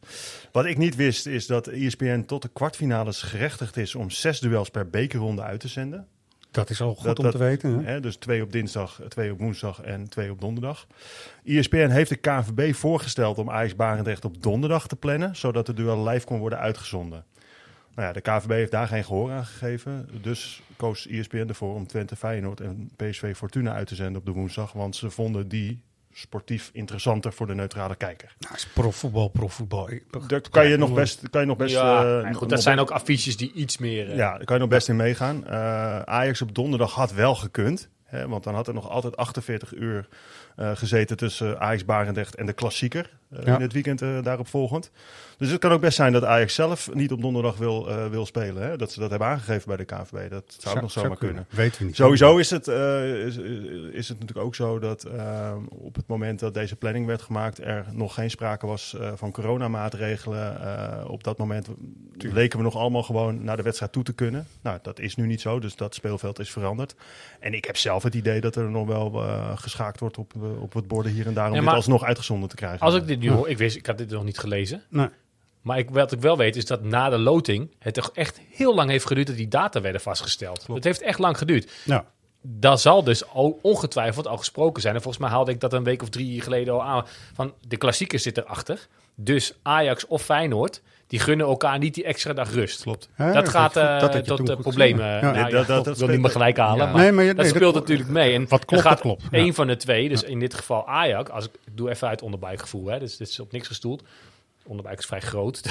[0.52, 4.70] Wat ik niet wist is dat ESPN tot de kwartfinales gerechtigd is om zes duels
[4.70, 6.08] per bekerronde uit te zenden.
[6.52, 7.80] Dat is al goed Dat- om dat- te weten.
[7.86, 7.92] Hè?
[7.92, 10.88] Hè, dus twee op dinsdag, twee op woensdag en twee op donderdag.
[11.44, 16.08] ESPN heeft de KNVB voorgesteld om Ajax Barendrecht op donderdag te plannen, zodat de duel
[16.08, 17.24] live kon worden uitgezonden.
[17.98, 20.10] Nou ja, de KNVB heeft daar geen gehoor aan gegeven.
[20.22, 24.32] Dus koos ESPN ervoor om Twente Feyenoord en PSV Fortuna uit te zenden op de
[24.32, 24.72] woensdag.
[24.72, 25.84] Want ze vonden die
[26.14, 28.36] sportief interessanter voor de neutrale kijker.
[28.40, 29.90] Nou, is profvoetbal, profvoetbal.
[30.28, 31.30] Daar kan je nog best...
[31.30, 34.10] Kan je nog best ja, eh, goed, nog- dat zijn ook affiches die iets meer...
[34.10, 35.48] eh, ja, daar kan je nog best in meegaan.
[35.48, 37.90] Eh, Ajax op donderdag had wel gekund.
[38.04, 40.08] Hè, want dan had er nog altijd 48 uur
[40.58, 43.10] gezeten tussen Ajax Barendrecht en de klassieker.
[43.32, 43.56] eh, Ja.
[43.56, 44.92] In het weekend eh, daarop volgend.
[45.38, 48.26] Dus het kan ook best zijn dat Ajax zelf niet op donderdag wil, eh, wil
[48.26, 48.64] spelen.
[48.64, 48.78] Hè?
[48.78, 50.30] Dat ze dat hebben aangegeven bij de KNVB.
[50.30, 51.46] Dat zou ook nog zomaar kunnen.
[51.50, 51.96] Weten we niet.
[51.96, 53.38] Sowieso is het, eh, is,
[53.92, 57.60] is het natuurlijk ook zo dat eh, op het moment dat deze planning werd gemaakt,
[57.64, 60.62] er nog geen sprake was eh, van coronamaatregelen.
[60.62, 61.68] Eh, op dat moment
[62.18, 64.48] leken we nog allemaal gewoon naar de wedstrijd toe te kunnen.
[64.62, 66.96] Nou, dat is nu niet zo, dus dat speelveld is veranderd.
[67.40, 70.42] En ik heb zelf het idee dat er nog wel eh, geschaakt wordt op, eh,
[70.62, 72.80] op het borden hier en daar om Ja, dit maar alsnog uitgezonden te krijgen.
[72.80, 74.84] Als ik dit nu hoor, ik, wist, ik had dit nog niet gelezen.
[74.90, 75.10] Nee.
[75.62, 78.76] Maar ik, wat ik wel weet is dat na de loting het toch echt heel
[78.76, 80.68] lang heeft geduurd dat die data werden vastgesteld.
[80.68, 81.72] Het heeft echt lang geduurd.
[81.86, 82.06] Ja.
[82.42, 84.96] Daar zal dus al ongetwijfeld al gesproken zijn.
[84.96, 87.06] En volgens mij haalde ik dat een week of drie geleden al aan.
[87.34, 88.88] Van de klassieker zit erachter.
[89.16, 92.82] Dus Ajax of Feyenoord, die gunnen elkaar niet die extra dag rust.
[92.82, 93.10] Klopt.
[93.18, 95.06] Ja, dat gaat eh, dat tot eh, problemen.
[95.06, 95.20] Ja.
[95.22, 96.86] Nou, ja, dat- dat- ik dat wil niet meer gelijk halen.
[96.86, 96.92] Ja.
[96.92, 98.34] Maar Nee, maar je- dat speelt dat- natuurlijk mee.
[98.34, 99.24] En Wat klopt, er gaat klopt.
[99.32, 99.38] Ja.
[99.38, 102.22] één van de twee, dus in dit geval Ajax, als ik, ik doe even uit
[102.22, 104.04] onderbuikgevoel, hè, dus dit is op niks gestoeld.
[104.66, 105.62] Onderbuik is vrij groot.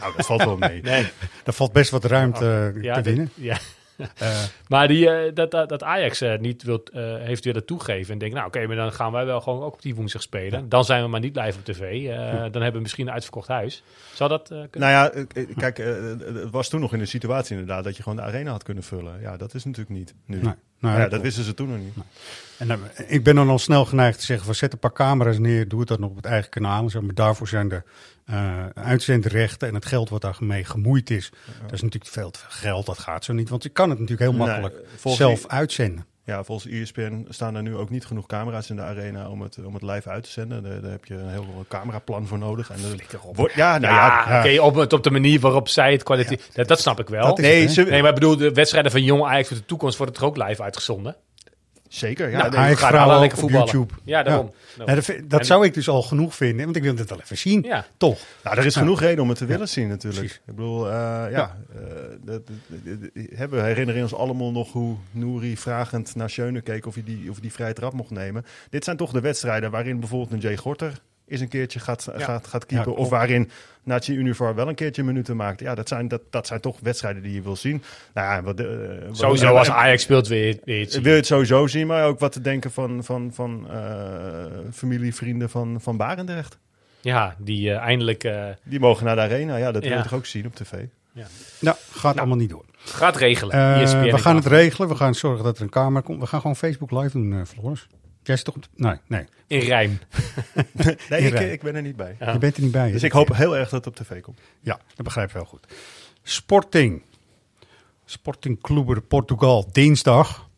[0.00, 0.82] Nou, dat valt wel mee.
[0.92, 1.06] nee,
[1.44, 3.30] Daar valt best wat ruimte eh, ja, te dit- winnen.
[3.34, 3.58] ja.
[4.18, 8.12] Eh, Maar die, eh, dat, dat, dat Ajax eh, niet wilt, heeft willen toegeven.
[8.12, 10.68] En denkt, nou oké, maar dan gaan wij wel gewoon ook op die woensdag spelen.
[10.68, 12.06] Dan zijn we maar niet live op tv.
[12.52, 13.82] Dan hebben we misschien een uitverkocht huis.
[14.14, 14.90] Zou dat kunnen?
[14.90, 15.24] Nou ja,
[15.56, 18.62] kijk, het was toen nog in de situatie inderdaad dat je gewoon de arena had
[18.62, 19.20] kunnen vullen.
[19.20, 20.40] Ja, dat is natuurlijk niet nu.
[20.42, 21.94] Nee, nou, dat ja, dat wisten ze toen nog niet.
[22.58, 25.38] En dan, ik ben dan al snel geneigd te zeggen: van zet een paar camera's
[25.38, 26.88] neer, doe het dan op het eigen kanaal.
[26.90, 27.82] en maar daarvoor zijn de
[28.24, 31.30] eh, uitzendrechten en het geld wat daarmee gemoeid is.
[31.62, 33.48] Dat is natuurlijk veel te veel geld, dat gaat zo niet.
[33.48, 36.06] Want je kan het natuurlijk heel makkelijk zelf die- uitzenden.
[36.28, 39.58] Ja, volgens ESPN staan er nu ook niet genoeg camera's in de arena om het,
[39.64, 40.62] om het live uit te zenden.
[40.62, 42.70] Daar, daar heb je een heel cameraplan voor nodig.
[42.70, 42.76] En
[43.36, 46.50] wordt- ja, nou ja, ja, oké, op, het- op de manier waarop zij het kwaliteit...
[46.52, 47.26] Dat, dat snap ik wel.
[47.42, 50.14] Nee, het, Nee, maar ik bedoel, de wedstrijden van Jong Ajax voor de toekomst worden
[50.16, 51.16] er ook live uitgezonden.
[51.88, 52.30] Zeker.
[52.30, 53.66] Ja, Nou, nee, Ajax gaan vrouwen lekker op voetballen.
[53.72, 53.94] YouTube.
[54.04, 54.52] Ja, daarom.
[54.84, 57.08] Nee, dat vind- dat En- zou ik dus al genoeg vinden, want ik wil het
[57.10, 57.62] wel even zien.
[57.62, 57.86] Ja.
[57.96, 58.18] Toch?
[58.44, 58.80] nou, er is Ja.
[58.80, 60.18] genoeg reden om het te willen zien natuurlijk.
[60.22, 60.40] precies.
[60.46, 60.92] Ik bedoel, eh,
[61.30, 61.56] ja,
[62.26, 67.30] eh, we herinneren ons allemaal nog hoe Nouri vragend naar Schöne keek of hij die,
[67.30, 68.44] of die vrije trap mocht nemen.
[68.70, 70.92] Dit zijn toch de wedstrijden waarin bijvoorbeeld een Jay Gorter
[71.28, 72.24] eens een keertje gaat, Ja.
[72.24, 72.92] gaat, gaat Ja, keeper.
[72.94, 73.50] of waarin
[73.82, 75.60] Nachi Univar wel een keertje minuten maakt.
[75.60, 77.82] Ja, dat zijn, dat, dat zijn toch wedstrijden die je wil zien.
[78.14, 78.66] Nou ja, wat, eh,
[79.06, 81.02] wat- Sowieso als Ajax speelt weer, weer iets zien.
[81.02, 85.14] wil je het sowieso zien, maar ook wat te denken van, van, van eh, familie,
[85.14, 86.58] vrienden van, van Barendrecht.
[87.00, 89.56] Ja, die eh, eindelijk eh, Die mogen naar de arena.
[89.56, 89.96] Ja, dat wil Ja.
[89.96, 90.72] je toch ook zien op tv.
[91.60, 92.64] Nou, gaat allemaal niet door.
[92.78, 93.54] gaat regelen.
[93.54, 94.88] Eh, ESPN we gaan het regelen.
[94.88, 96.20] We gaan zorgen dat er een camera komt.
[96.20, 97.86] We gaan gewoon Facebook live doen, eh Floris.
[98.28, 98.56] Jij is toch...
[98.74, 99.26] Nee, nee.
[99.46, 99.98] In rijm.
[101.08, 102.16] Nee, ik, ik ben er niet bij.
[102.18, 102.32] Ja.
[102.32, 102.92] Je bent er niet bij.
[102.92, 104.40] Dus ik hoop heel erg dat het op tv komt.
[104.60, 105.66] Ja, dat begrijp ik wel goed.
[106.22, 107.02] Sporting.
[108.04, 110.48] Sporting Clube de Portugal, dinsdag.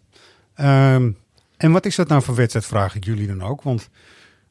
[0.54, 1.10] Ehm,
[1.56, 3.62] en wat is dat nou voor wedstrijd, vraag ik jullie dan ook.
[3.62, 3.88] Want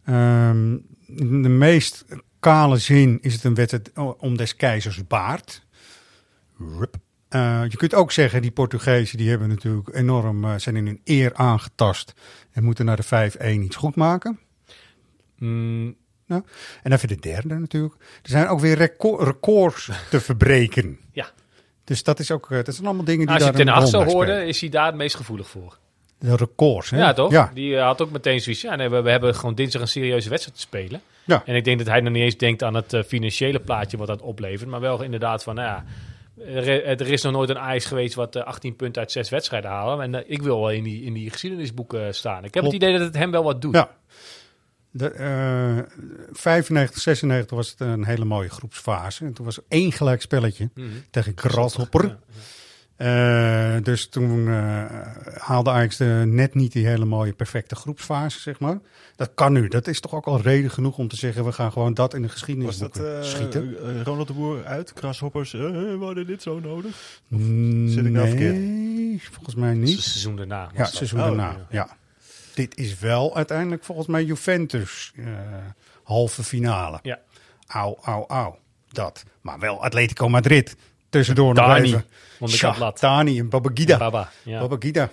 [0.05, 2.05] ehm, in de meest
[2.39, 5.65] kale zin is het een wedstrijd om des keizers baard.
[6.57, 6.95] Rup.
[7.29, 11.01] Eh, je kunt ook zeggen, die Portugezen die hebben natuurlijk enorm, eh, zijn in hun
[11.03, 12.13] eer aangetast
[12.51, 14.39] en moeten naar de 5-1 iets goed maken.
[15.37, 16.43] Mm, Nou,
[16.83, 17.93] en even de derde natuurlijk.
[18.23, 20.99] Er zijn ook weer reco- records te verbreken.
[21.11, 21.29] Ja.
[21.83, 23.73] Dus dat is ook, eh, dat zijn allemaal dingen die Als je daar Ten een
[23.73, 25.77] Hag rol zo bij hoorde, is hij daar het meest gevoelig voor.
[26.19, 26.97] De records, hè?
[26.97, 27.31] Ja, toch?
[27.31, 27.51] Ja.
[27.53, 28.61] Die had ook meteen zoiets.
[28.61, 31.01] Ja, nee, we, we hebben gewoon dinsdag een serieuze wedstrijd te spelen.
[31.25, 31.41] Ja.
[31.45, 34.21] En ik denk dat hij nog niet eens denkt aan het financiële plaatje wat dat
[34.21, 34.69] oplevert.
[34.69, 35.85] Maar wel inderdaad van, nou ja,
[36.45, 39.69] er, er is nog nooit een Ajax geweest wat eh, 18 punten uit 6 wedstrijden
[39.69, 40.01] halen.
[40.01, 42.37] En eh, ik wil wel in die, in die geschiedenisboeken staan.
[42.43, 42.73] Ik heb Klopt.
[42.73, 43.75] het idee dat het hem wel wat doet.
[43.75, 43.97] Ja.
[44.91, 45.77] De, eh
[46.31, 49.25] 95, 96 was het een hele mooie groepsfase.
[49.25, 50.87] En toen was er één gelijk spelletje Mhm.
[51.11, 52.17] tegen Grasshopper.
[52.99, 54.85] Eh, dus toen eh,
[55.37, 58.79] haalde Ajax de, net niet die hele mooie perfecte groepsfase, zeg maar.
[59.15, 59.67] Dat kan nu.
[59.67, 61.45] Dat is toch ook al reden genoeg om te zeggen...
[61.45, 63.75] we gaan gewoon dat in de Was geschiedenis dat eh, schieten.
[64.03, 64.93] Ronald de Boer uit?
[64.93, 66.91] Krashoppers, we hadden dit zo nodig?
[66.91, 68.55] Of Mm, zit ik nou verkeerd?
[68.55, 69.99] Nee, volgens mij Het niet.
[69.99, 70.69] seizoen daarna.
[70.73, 71.49] Ja, het seizoen Oh, daarna.
[71.51, 71.65] ja.
[71.69, 71.89] Ja.
[72.53, 75.25] Dit is wel uiteindelijk volgens mij Juventus eh,
[76.03, 76.99] halve finale.
[77.01, 77.19] Ja.
[77.67, 78.59] Auw, auw, auw.
[78.91, 79.23] Dat.
[79.41, 80.75] Maar wel Atletico Madrid.
[81.09, 82.03] Tussendoor nog even.
[82.79, 82.99] lat.
[82.99, 83.97] Dani en Babagida.
[83.97, 84.59] Baba, ja.
[84.59, 85.09] Babagida.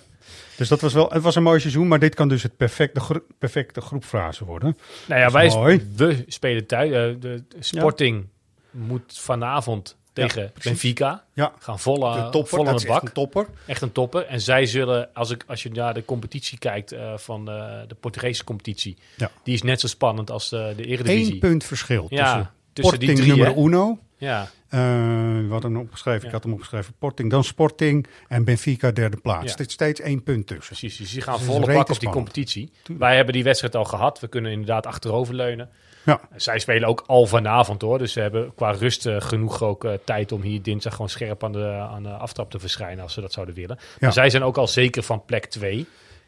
[0.56, 3.00] Dus dat was wel, het was een mooi seizoen, maar dit kan dus het perfecte,
[3.00, 4.76] gro- perfecte groepfase worden.
[5.06, 5.88] Nou ja, wij mooi.
[5.96, 6.90] we spelen thuis.
[6.90, 8.28] eh, de Sporting
[8.70, 10.52] moet vanavond tegen.
[10.62, 11.52] Benfica Ja.
[11.58, 13.08] gaan volle, De topper, vol aan dat de is echt bak.
[13.08, 13.46] een topper.
[13.66, 14.26] Echt een topper.
[14.26, 17.94] En zij zullen, als, ik, als je naar de competitie kijkt eh, van eh, de
[17.94, 19.30] Portugese competitie, Ja.
[19.42, 21.32] die is net zo spannend als de, Eredivisie.
[21.34, 23.98] Eén punt verschil Ja, tussen, tussen die drie, nummer uno.
[24.18, 26.26] Ja, Eh, we hadden hem opgeschreven, Ja.
[26.26, 26.92] ik had hem opgeschreven.
[26.96, 29.52] Sporting, dan Sporting en Benfica derde plaats.
[29.52, 29.58] Ja.
[29.58, 30.66] Er steeds één punt tussen.
[30.66, 30.96] precies.
[30.96, 32.70] Dus die gaan Dus volle bak op die competitie.
[32.98, 34.20] Wij hebben die wedstrijd al gehad.
[34.20, 35.68] We kunnen inderdaad achteroverleunen.
[36.04, 36.20] Ja.
[36.36, 37.98] Zij spelen ook al vanavond hoor.
[37.98, 41.44] Dus ze hebben qua rust eh, genoeg ook eh, tijd om hier dinsdag gewoon scherp
[41.44, 43.78] aan de, aan de aftrap te verschijnen als ze dat zouden willen.
[44.00, 45.86] Maar zij zijn ook al zeker van plek 2.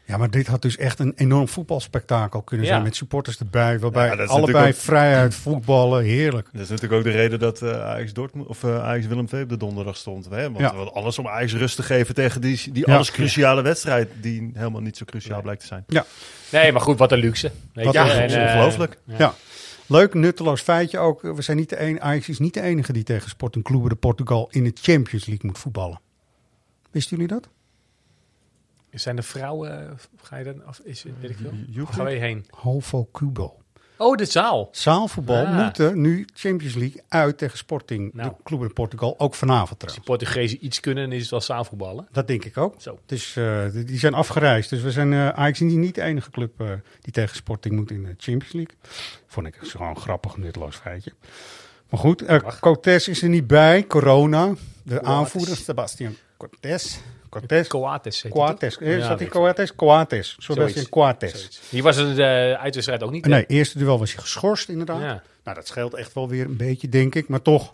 [0.09, 2.71] Ja, maar dit had dus echt een enorm voetbalspektakel kunnen Ja.
[2.71, 6.47] zijn met supporters erbij, waarbij Ja, allebei ook- vrijheid voetballen, heerlijk.
[6.51, 9.43] Dat is natuurlijk ook de reden dat eh, Ajax Dortmund of eh, Ajax Willem II
[9.43, 10.25] op de donderdag stond.
[10.29, 10.41] Hè?
[10.43, 10.69] Want Ja.
[10.69, 12.95] we hadden alles om Ajax rust te geven tegen die, die Ja.
[12.95, 15.83] alles cruciale wedstrijd die helemaal niet zo cruciaal blijkt te zijn.
[15.87, 16.05] Ja,
[16.51, 17.51] Nee, maar goed, wat een luxe.
[17.73, 17.99] Weet Wat je?
[17.99, 18.97] een En, eh, ongelooflijk.
[19.05, 19.33] ja.
[19.85, 21.21] Leuk, nutteloos feitje ook.
[21.21, 23.95] We zijn niet de enige, Ajax is niet de enige die tegen Sporting Clube de
[23.95, 25.99] Portugal in de Champions League moet voetballen.
[26.91, 27.49] Wisten jullie dat?
[28.91, 32.07] Zijn de vrouwen, ga je dan, of is, weet ik veel?
[32.07, 32.45] Je heen?
[32.49, 33.53] Hovo Cubo.
[33.97, 34.69] Oh, de zaal.
[34.71, 35.63] Zaalvoetbal Ah.
[35.63, 38.29] moeten nu Champions League uit tegen Sporting Nou.
[38.29, 39.15] de Clube de Portugal.
[39.19, 40.05] Ook vanavond Als die trouwens.
[40.27, 42.07] Portugezen iets kunnen, is het wel zaalvoetballen.
[42.11, 42.75] Dat denk ik ook.
[42.81, 42.99] Zo.
[43.05, 44.69] Dus eh, die zijn afgereisd.
[44.69, 46.67] Dus we zijn eh Ajax is niet de enige club eh,
[47.01, 48.75] die tegen Sporting moet in de Champions League.
[49.27, 51.13] Vond ik gewoon een grappig, nutteloos feitje.
[51.89, 52.23] Maar goed,
[52.59, 53.87] Cortés is er niet bij.
[53.87, 54.53] Corona.
[54.83, 56.99] De aanvoerder, Sebastian Cortés.
[57.29, 57.67] Cortés.
[57.67, 58.77] Coates die Coates.
[58.77, 59.75] Eh, Zat hij weet Coates?
[59.75, 60.35] Coates.
[60.39, 60.89] Sebastian.
[60.89, 61.31] Coates.
[61.31, 61.61] Zoiets.
[61.69, 63.25] Hier was het de uitwedstrijd ook niet.
[63.25, 63.31] hè?
[63.31, 65.01] Nee, eerste duel was hij geschorst inderdaad.
[65.01, 65.23] Ja.
[65.43, 67.27] Nou, dat scheelt echt wel weer een beetje, denk ik.
[67.27, 67.73] Maar toch.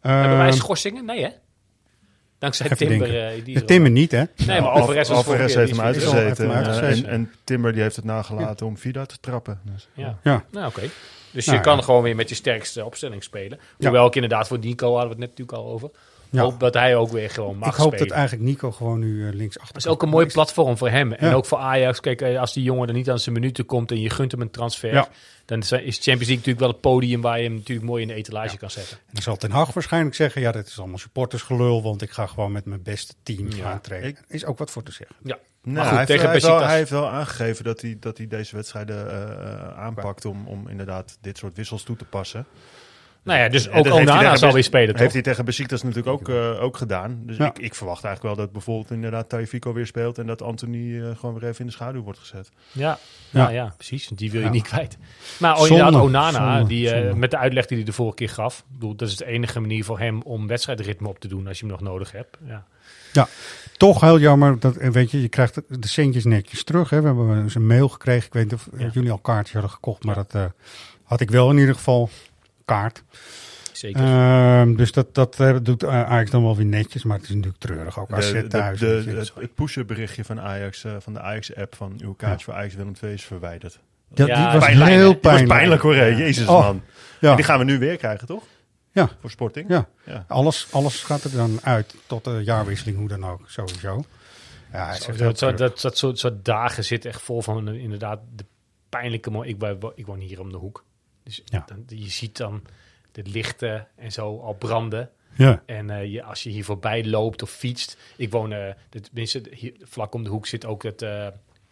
[0.00, 1.04] Hebben wij Ehm, schorsingen?
[1.04, 1.28] Nee, hè?
[2.38, 3.26] Dankzij even Timber.
[3.26, 4.22] eh, die De er Timmer niet, hè?
[4.46, 6.24] Nee, maar Al- Alvarez Alvarez keer heeft hem uitgezeten.
[6.24, 7.04] heeft hem eh, uitgezeten.
[7.08, 9.60] en, en Timber die heeft het nagelaten om Vida te trappen.
[9.72, 10.18] Dus, Ja.
[10.22, 10.44] Ja.
[10.50, 10.82] Nou, oké.
[11.30, 11.82] Dus Nou, je kan ja.
[11.82, 13.58] gewoon weer met je sterkste opstelling spelen.
[13.78, 13.88] Ja.
[13.88, 15.90] Hoewel ik inderdaad voor Nico hadden we het net natuurlijk al over.
[16.32, 16.42] Ja.
[16.42, 18.08] Hoop dat hij ook weer gewoon mag ik hoop spelen.
[18.08, 20.88] dat eigenlijk Nico gewoon nu eh, links achter Dat is ook een mooi platform voor
[20.88, 21.12] hem.
[21.12, 21.34] En Ja.
[21.34, 22.00] ook voor Ajax.
[22.00, 24.40] Kijk, eh, als die jongen er niet aan zijn minuten komt en je gunt hem
[24.40, 24.92] een transfer.
[24.92, 25.08] Ja.
[25.44, 28.14] Dan is Champions League natuurlijk wel het podium waar je hem natuurlijk mooi in de
[28.14, 28.96] etalage kan zetten.
[28.96, 30.40] En dan zal Ten Hag waarschijnlijk zeggen...
[30.40, 31.82] ja, dat is allemaal supportersgelul...
[31.82, 33.62] want ik ga gewoon met mijn beste team Ja.
[33.70, 34.08] gaan trainen.
[34.10, 35.16] Ik- is ook wat voor te zeggen.
[35.22, 35.38] Ja.
[35.62, 37.96] Nou, maar goed, hij, heeft, tegen hij, heeft wel, hij heeft wel aangegeven dat hij,
[38.00, 42.46] dat hij deze wedstrijden eh, aanpakt om, om inderdaad dit soort wissels toe te passen.
[43.24, 45.12] Nou ja, dus ook heeft Onana zal weer spelen, Heeft toch?
[45.12, 47.22] hij tegen Besiktas natuurlijk ook, eh, ook gedaan.
[47.26, 47.46] Dus Ja.
[47.46, 50.18] ik, ik verwacht eigenlijk wel dat bijvoorbeeld inderdaad Taifiko weer speelt...
[50.18, 52.50] en dat Anthony eh, gewoon weer even in de schaduw wordt gezet.
[52.72, 52.98] Ja,
[53.30, 53.40] Ja.
[53.42, 53.48] ja.
[53.48, 54.08] ja, precies.
[54.08, 54.52] Die wil je Ja.
[54.52, 54.96] niet kwijt.
[55.38, 57.16] Maar Zonde, inderdaad, Onana, zonde, die, eh, zonde.
[57.16, 58.58] met de uitleg die hij de vorige keer gaf.
[58.58, 61.58] Ik bedoel, dat is de enige manier voor hem om wedstrijdritme op te doen als
[61.60, 62.36] je hem nog nodig hebt.
[62.46, 62.64] Ja.
[63.12, 63.28] Ja,
[63.76, 64.58] toch heel jammer.
[64.58, 66.90] Dat, weet je, je krijgt de centjes netjes terug.
[66.90, 67.00] Hè.
[67.00, 68.26] We hebben eens een mail gekregen.
[68.26, 68.88] Ik weet niet of Ja.
[68.92, 70.04] jullie al kaartjes hadden gekocht.
[70.04, 70.44] Maar dat eh,
[71.02, 72.10] had ik wel in ieder geval.
[72.72, 73.02] Kaart.
[73.72, 74.00] Zeker.
[74.02, 77.04] Ehm, dus dat, dat eh, doet eh, Ajax dan wel weer netjes.
[77.04, 77.98] Maar het is natuurlijk treurig.
[77.98, 78.78] Ook AZ De, de, thuis.
[78.80, 82.44] de- je, het, pushen berichtje van Ajax, eh, van de Ajax-app van uw kaartje Ja.
[82.44, 83.78] voor Ajax Willem II is verwijderd.
[84.14, 85.82] Ja, Ja, die was pijnlijk, heel Die was pijnlijk.
[85.82, 86.04] hoor, hè?
[86.06, 86.82] Jezus Oh, man.
[87.20, 88.42] Ja, En die gaan we nu weer krijgen, toch?
[88.92, 89.68] ja, Voor Sporting?
[89.68, 89.86] ja.
[90.04, 90.24] Ja.
[90.28, 94.04] Alles, alles gaat er dan uit tot de jaarwisseling, hoe dan ook, sowieso.
[94.72, 98.44] Ja, Zo, dat, dat, dat, dat soort, soort dagen zitten echt vol van inderdaad de
[98.88, 99.46] pijnlijke...
[99.46, 99.56] Ik,
[99.94, 100.84] ik woon hier om de hoek.
[101.24, 101.62] Dus Ja.
[101.66, 102.62] dan, je ziet dan
[103.12, 105.10] de lichten en zo al branden.
[105.36, 105.62] Ja.
[105.66, 107.96] En eh, je, als je hier voorbij loopt of fietst.
[108.16, 111.26] Ik woon, eh, de- tenminste, hier, vlak om de hoek zit ook het, eh,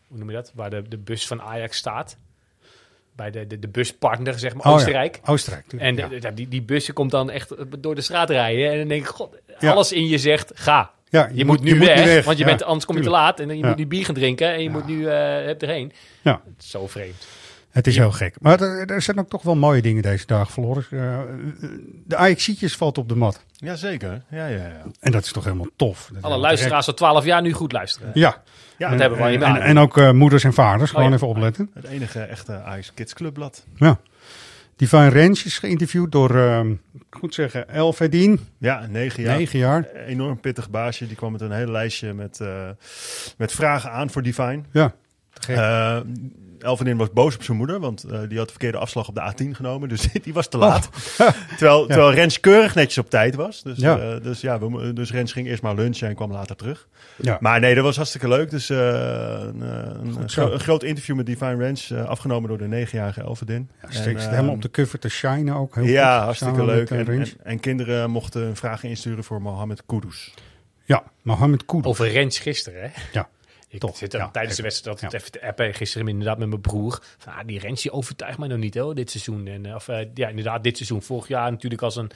[0.09, 0.53] hoe noem je dat?
[0.55, 2.17] Waar de, de bus van Ajax staat.
[3.17, 5.21] Bij de, de, de buspartner, zeg maar, Oh ja, Oostenrijk.
[5.25, 6.31] Oostenrijk, tuurlijk, En de- ja.
[6.31, 8.71] die, die busje komt dan echt door de straat rijden.
[8.71, 10.91] En dan denk ik, god, alles in je zegt, ga.
[11.09, 13.41] Ja, je, moet nu weg, want je bent, anders kom je te laat.
[13.41, 15.93] En dan je moet nu bier gaan drinken en je moet nu erheen.
[16.23, 16.43] Ja.
[16.59, 17.27] Zo vreemd.
[17.71, 18.37] Het is heel gek.
[18.41, 20.85] Maar er, er zijn ook toch wel mooie dingen deze dagen verloren.
[20.91, 21.19] Eh,
[22.07, 23.45] de Ajaxietjes valt op de mat.
[23.57, 24.83] Jazeker, ja, ja, ja.
[25.01, 25.99] En dat is toch helemaal tof.
[25.99, 28.11] Dat Alle helemaal luisteraars al 12 jaar nu goed luisteren.
[28.15, 28.43] Ja.
[28.77, 31.15] Ja, en, dat hebben we al en, en, ook eh, moeders en vaders, gewoon ja.
[31.15, 31.71] even opletten.
[31.75, 33.65] Het enige echte Ajax Kids Clubblad.
[33.77, 33.99] Ja.
[34.77, 36.75] Divine Ranch is geïnterviewd door, ehm,
[37.11, 38.41] goed zeggen, El Fedin.
[38.59, 39.37] Ja, negen jaar.
[39.37, 39.85] Negen jaar.
[39.85, 41.07] Enorm pittig baasje.
[41.07, 42.69] Die kwam met een hele lijstje met, eh,
[43.37, 44.61] met vragen aan voor Divine.
[44.73, 44.95] Ja.
[45.51, 46.01] Uh,
[46.63, 49.33] Elvenin was boos op zijn moeder, want eh, die had de verkeerde afslag op de
[49.33, 49.89] A10 genomen.
[49.89, 50.89] Dus die was te laat.
[51.49, 53.63] terwijl, terwijl Rens keurig netjes op tijd was.
[53.63, 53.97] Dus Ja.
[53.97, 56.89] ja, dus, ja we, dus Rens ging eerst maar lunchen en kwam later terug.
[57.17, 57.37] Ja.
[57.41, 58.51] Maar nee, dat was hartstikke leuk.
[58.51, 62.69] Dus eh, een, eh, een, gro- groot interview met Divine Rens, eh, afgenomen door de
[62.69, 63.71] negenjarige Elvedin.
[63.83, 65.75] Ja, steekt En, het helemaal eh, op de cover te shinen ook.
[65.75, 66.91] Heel ja, goed, hartstikke leuk.
[66.91, 70.35] eh, En, en, en kinderen mochten vragen insturen voor Mohamed Kudus.
[70.85, 71.87] Ja, Mohamed Kudus.
[71.87, 72.89] Over Rens gisteren, hè?
[73.13, 73.29] Ja.
[73.73, 75.19] Ik Toch, zit er ja, tijdens de wedstrijd dat Ja.
[75.19, 75.75] even te appen.
[75.75, 76.99] Gisteren inderdaad met mijn broer.
[77.19, 79.47] Van, ah, die Rens die overtuigt mij nog niet hoor, dit seizoen.
[79.47, 81.03] En, eh, of eh, ja, inderdaad, dit seizoen.
[81.03, 82.11] Vorig jaar natuurlijk als een...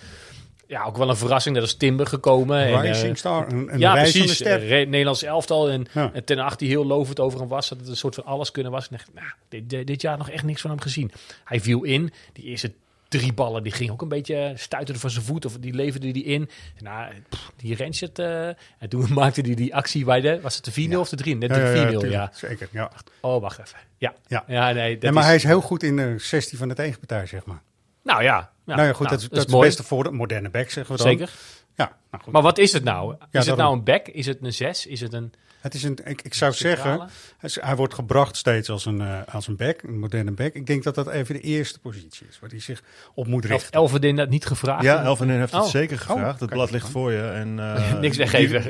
[0.67, 1.55] Ja, ook wel een verrassing.
[1.55, 2.59] Dat is Timber gekomen.
[2.59, 4.35] en, eh, Rising star, een- een ja, precies.
[4.35, 4.63] ster.
[4.73, 5.71] Eh, Nederlands elftal.
[5.71, 6.11] En, Ja.
[6.13, 7.69] en ten acht die heel lovend over hem was.
[7.69, 8.85] Dat het een soort van alles kunnen was.
[8.85, 11.13] Ik dacht, nou, dit, dit jaar nog echt niks van hem gezien.
[11.45, 12.13] Hij viel in.
[12.33, 12.73] Die eerste
[13.19, 15.45] drie ballen, die ging ook een beetje stuiterde van zijn voet.
[15.45, 16.51] Of die leverde die in.
[16.79, 18.19] Nou, pff, die Rens het...
[18.19, 20.41] eh, en toen maakte hij die actie bij de...
[20.41, 21.37] Was het de 4-0 of de 3?
[21.37, 22.31] Net Ja, de ja, ja, 4-0, ja.
[22.35, 22.91] Zeker, ja.
[23.21, 23.79] Oh, wacht even.
[23.99, 24.15] Ja.
[24.27, 24.45] Ja.
[24.47, 27.27] Ja, nee, dat maar is, hij is heel goed in de 16 van de tegenpartij,
[27.27, 27.63] zeg maar.
[28.03, 28.51] Nou ja.
[28.65, 31.03] nou ja, goed, dat, is- dat is het beste voor de moderne back, zeggen we
[31.03, 31.11] dan.
[31.13, 31.31] Zeker.
[31.77, 32.33] Ja, nou goed.
[32.33, 33.15] Maar wat is het nou?
[33.31, 34.09] Is het nou een back?
[34.09, 34.87] Is het een 6?
[34.87, 35.33] Is het een...
[35.65, 37.09] Het is een, ik, ik zou zeggen,
[37.41, 40.55] hij, wordt gebracht steeds als een, eh, als een back, een moderne back.
[40.55, 42.83] Ik denk dat dat even de eerste positie is waar hij zich
[43.15, 43.73] op moet richten.
[43.73, 44.83] Elferdin dat niet gevraagd?
[44.83, 45.69] Ja, Elvenin heeft het Oh.
[45.69, 46.21] zeker gevraagd.
[46.21, 47.23] Oh, het kijk blad ligt voor je.
[47.23, 48.65] En, eh, Niks weggeven,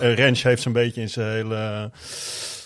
[0.00, 1.90] eh, Rens heeft zo'n beetje in zijn hele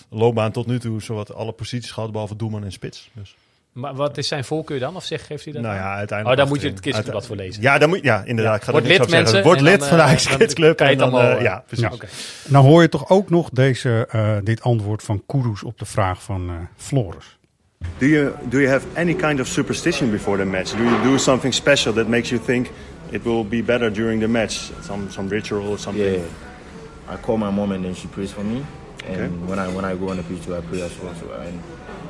[0.08, 3.10] loopbaan tot nu toe zowat alle posities gehad, behalve doelman en spits.
[3.12, 3.36] Dus,
[3.72, 4.96] Maar wat is zijn voorkeur dan?
[4.96, 6.28] Of zeg, geeft hij dat nou ja, uiteindelijk.
[6.40, 7.62] Oh, daar moet je het kidsblad voor lezen.
[7.62, 8.56] Ja, daar moet, ja inderdaad.
[8.56, 10.80] Ik ga Word lid, mensen, Word lid dan, van de eh, Ajax dan Kids Club.
[10.80, 11.86] en het dan, allemaal, eh, eh, ja, precies.
[11.92, 12.06] Oké.
[12.48, 16.22] Nou hoor je toch ook nog deze, eh, dit antwoord van Kudus op de vraag
[16.22, 17.38] van eh Floris.
[17.98, 20.70] Do you do you have any kind of superstition before the match?
[20.70, 22.70] Do you do something special that makes you think
[23.10, 24.70] it will be better during the match?
[24.86, 26.12] Some some ritual or something?
[26.12, 28.62] Yeah, I call my mom and then she prays for me.
[29.08, 29.28] And Okay.
[29.46, 31.14] when I when I go on the pitch, I pray as well.
[31.20, 31.46] So I,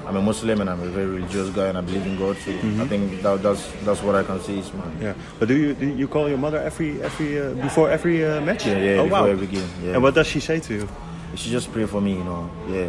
[0.08, 2.36] I'm a Muslim and I'm a very religious guy and I believe in God.
[2.44, 2.80] So Mhm.
[2.84, 5.74] I think that, that's that's what I can say is my Yeah, but do you
[5.74, 8.64] do you call your mother every every uh, before every uh, match?
[8.64, 9.30] Yeah, yeah, oh, before wow.
[9.32, 9.68] every game.
[9.82, 9.94] Yeah.
[9.94, 10.86] And what does she say to you?
[11.34, 12.50] She just pray for me, you know.
[12.68, 12.86] Yeah.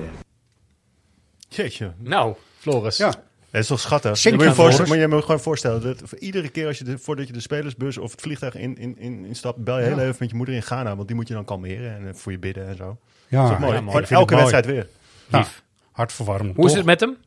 [1.48, 1.92] Jeetje.
[1.98, 2.98] Nou, Floris.
[2.98, 3.14] Ja.
[3.52, 4.22] Dat is toch schattig?
[4.24, 4.76] Je moet je, maar, Floris.
[4.76, 7.34] voorstellen, maar je moet gewoon voorstellen dat voor iedere keer als je de, voordat je
[7.34, 10.36] de spelersbus of het vliegtuig in, in, in, instapt, bel je heel even met je
[10.36, 12.76] moeder in Ghana, want die moet je dan kalmeren en eh, voor je bidden en
[12.76, 12.98] zo.
[13.28, 13.72] Ja, dat is mooi.
[13.72, 14.00] ja, Gewoon mooi.
[14.00, 14.54] Ik vind elke het mooi.
[14.54, 14.88] wedstrijd weer.
[15.28, 15.48] Ja,
[15.94, 16.56] hartverwarmend.
[16.56, 17.18] Hoe is het met hem?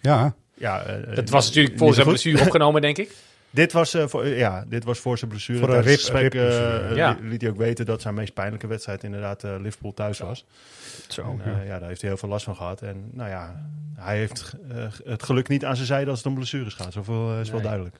[0.00, 3.10] Ja, Ja, eh, Dat was natuurlijk voor zijn blessure opgenomen, denk ik.
[3.50, 5.58] Dit was, eh, voor, ja, dit was voor zijn blessure.
[5.58, 6.78] Voor een het gesprek, ribblessure.
[6.88, 7.16] eh, Ja.
[7.20, 10.44] li- liet hij ook weten dat zijn meest pijnlijke wedstrijd inderdaad eh, Liverpool thuis was.
[11.08, 11.60] Zo, En, ja.
[11.60, 12.82] eh, ja, daar heeft hij heel veel last van gehad.
[12.82, 16.34] En nou ja, hij heeft eh, het geluk niet aan zijn zijde als het om
[16.34, 16.92] blessures gaat.
[16.92, 17.96] Zoveel eh, is wel duidelijk.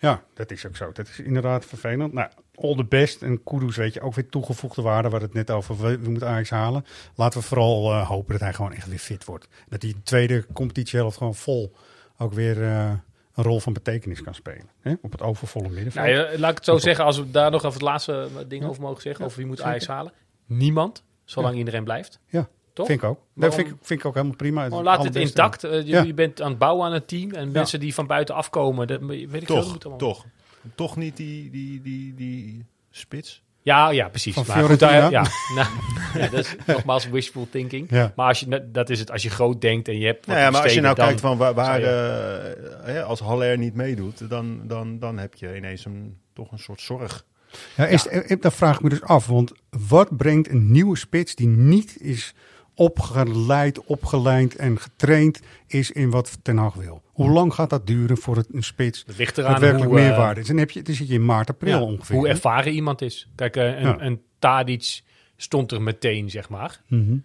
[0.00, 0.92] Ja, dat is ook zo.
[0.92, 2.12] Dat is inderdaad vervelend.
[2.12, 3.22] Nou, all the best.
[3.22, 5.08] En Kudus, weet je, ook weer toegevoegde waarde.
[5.08, 5.76] waar het net over.
[5.80, 6.84] We, we moeten Ajax halen.
[7.14, 9.48] Laten we vooral eh, hopen dat hij gewoon echt weer fit wordt.
[9.68, 11.72] Dat hij de tweede competitiehelft gewoon vol
[12.18, 12.90] ook weer eh,
[13.34, 14.68] een rol van betekenis kan spelen.
[14.80, 14.94] Hè?
[15.02, 16.06] Op het overvolle middenveld.
[16.06, 18.62] Nou, ja, laat ik het zo zeggen, als we daar nog even het laatste ding
[18.62, 18.68] Ja.
[18.68, 19.72] over mogen zeggen, Ja, over wie moet zeker.
[19.72, 20.12] Ajax halen.
[20.46, 21.58] Niemand, zolang Ja.
[21.58, 22.20] iedereen blijft.
[22.26, 22.86] Ja, Toch?
[22.86, 23.18] vind ik ook.
[23.34, 24.64] Dat vind ik, vind ik ook helemaal prima.
[24.64, 25.64] Gewoon laat het intact.
[25.64, 26.02] Eh, je, Ja.
[26.02, 27.30] je bent aan het bouwen aan het team.
[27.30, 29.44] En mensen die van buiten afkomen, dat, weet ik veel.
[29.46, 29.98] Toch, allemaal.
[29.98, 30.24] toch.
[30.74, 33.42] Toch niet die, die, die, die spits.
[33.62, 34.34] Ja, ja, precies.
[34.34, 35.22] Van Maar goed, daar- ja,
[35.54, 35.66] nou,
[36.14, 37.90] ja, dat is nogmaals wishful thinking.
[37.90, 38.12] Ja.
[38.16, 40.26] Maar als je, dat is het, als je groot denkt en je hebt.
[40.26, 43.20] wat Nou ja, maar als je nou kijkt van waar, waar je- eh, hè, als
[43.20, 47.24] Haller niet meedoet, dan, dan, dan heb je ineens een, toch een soort zorg.
[47.76, 49.26] Ja, is, eh, Dat vraag ik me dus af.
[49.26, 49.52] Want
[49.88, 52.34] wat brengt een nieuwe spits die niet is
[52.78, 57.02] opgeleid, opgeleid en getraind is in wat Ten Hag wil?
[57.12, 60.40] Hoe lang gaat dat duren voor het een spits ligt eraan daadwerkelijk hoe, eh, meerwaarde
[60.40, 60.46] is?
[60.46, 62.16] Dan, heb je, dan zit je in maart, april Ja, ongeveer.
[62.16, 63.28] Hoe ervaren iemand is.
[63.34, 64.00] Kijk, eh, een, Ja.
[64.00, 65.00] een Tadic
[65.36, 66.80] stond er meteen, zeg maar.
[66.86, 67.16] Mhm.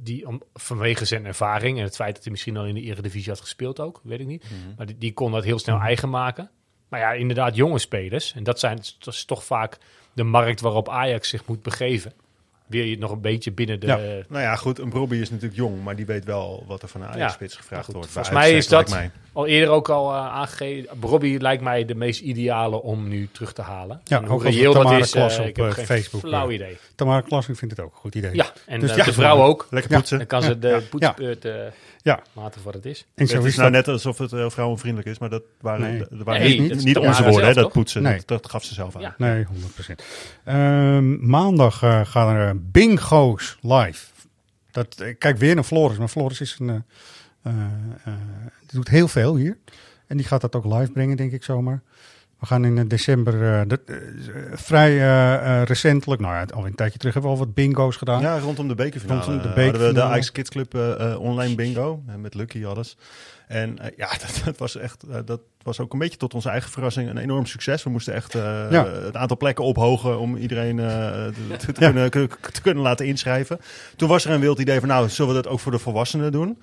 [0.00, 3.30] Die, om, vanwege zijn ervaring en het feit dat hij misschien al in de Eredivisie
[3.30, 4.44] had gespeeld ook, weet ik niet.
[4.76, 6.50] Maar die, die kon dat heel snel eigen maken.
[6.88, 8.32] Maar ja, inderdaad, jonge spelers.
[8.34, 9.78] En dat, zijn, dat is toch vaak
[10.12, 12.12] de markt waarop Ajax zich moet begeven.
[12.66, 13.86] Wil je het nog een beetje binnen de...
[13.86, 13.96] Ja.
[14.28, 17.02] Nou ja, goed, een Brobby is natuurlijk jong, maar die weet wel wat er van
[17.02, 18.10] een Ajax-spits gevraagd goed, wordt.
[18.10, 18.96] Volgens mij is dat
[19.32, 20.88] al eerder ook al eh, aangegeven.
[21.00, 24.00] Robbie lijkt mij de meest ideale om nu terug te halen.
[24.04, 25.86] Ja, En hoe ook reëel dat Tamara is, Klas eh, op ik heb eh, geen
[25.86, 26.20] Facebook.
[26.20, 26.76] flauw idee.
[26.94, 28.34] Tamara Klas vindt het ook een goed idee.
[28.34, 29.66] Ja, en Dus ja, de vrouw ook.
[29.70, 29.96] Lekker Ja.
[29.96, 30.18] poetsen.
[30.18, 30.80] Dan kan ze de Ja.
[30.90, 31.52] poetsbeurt eh
[32.04, 32.22] Ja.
[32.32, 33.06] laten voor het is.
[33.14, 35.42] En zo het is is nou dat- net alsof het heel vrouwenvriendelijk is, maar dat
[35.60, 35.98] waren, Nee.
[35.98, 38.02] dat waren Nee, niet, niet onze woorden, hè, dat poetsen.
[38.02, 38.16] Nee.
[38.16, 39.00] Dat, dat gaf ze zelf aan.
[39.02, 39.14] Ja.
[39.18, 40.02] Nee, 100%.
[40.44, 44.06] Ehm, maandag eh, gaan er bingo's live.
[44.70, 46.74] Dat, ik kijk weer naar Floris, maar Floris is een, eh,
[47.42, 47.52] eh,
[48.04, 48.12] eh,
[48.60, 49.58] die doet heel veel hier.
[50.06, 51.82] En die gaat dat ook live brengen, denk ik zomaar.
[52.44, 53.68] We gaan in eh, december, eh, eh,
[54.52, 54.96] vrij
[55.64, 58.20] recentelijk, nou ja, al een tijdje terug, hebben we al wat bingo's gedaan.
[58.20, 59.20] Ja, rondom de bekerfinale.
[59.20, 60.10] Rondom de hadden we de bekerfinale.
[60.12, 60.74] Ajax Kids Club
[61.18, 62.96] online bingo met Lucky alles.
[63.48, 67.08] En ja, dat, dat was echt, dat was ook een beetje tot onze eigen verrassing
[67.10, 67.82] een enorm succes.
[67.82, 68.86] We moesten echt Ja.
[68.86, 71.72] het aantal plekken ophogen om iedereen te, te Ja.
[71.90, 73.60] kunnen, ku- te kunnen laten inschrijven.
[73.96, 76.32] Toen was er een wild idee van, nou, zullen we dat ook voor de volwassenen
[76.32, 76.58] doen?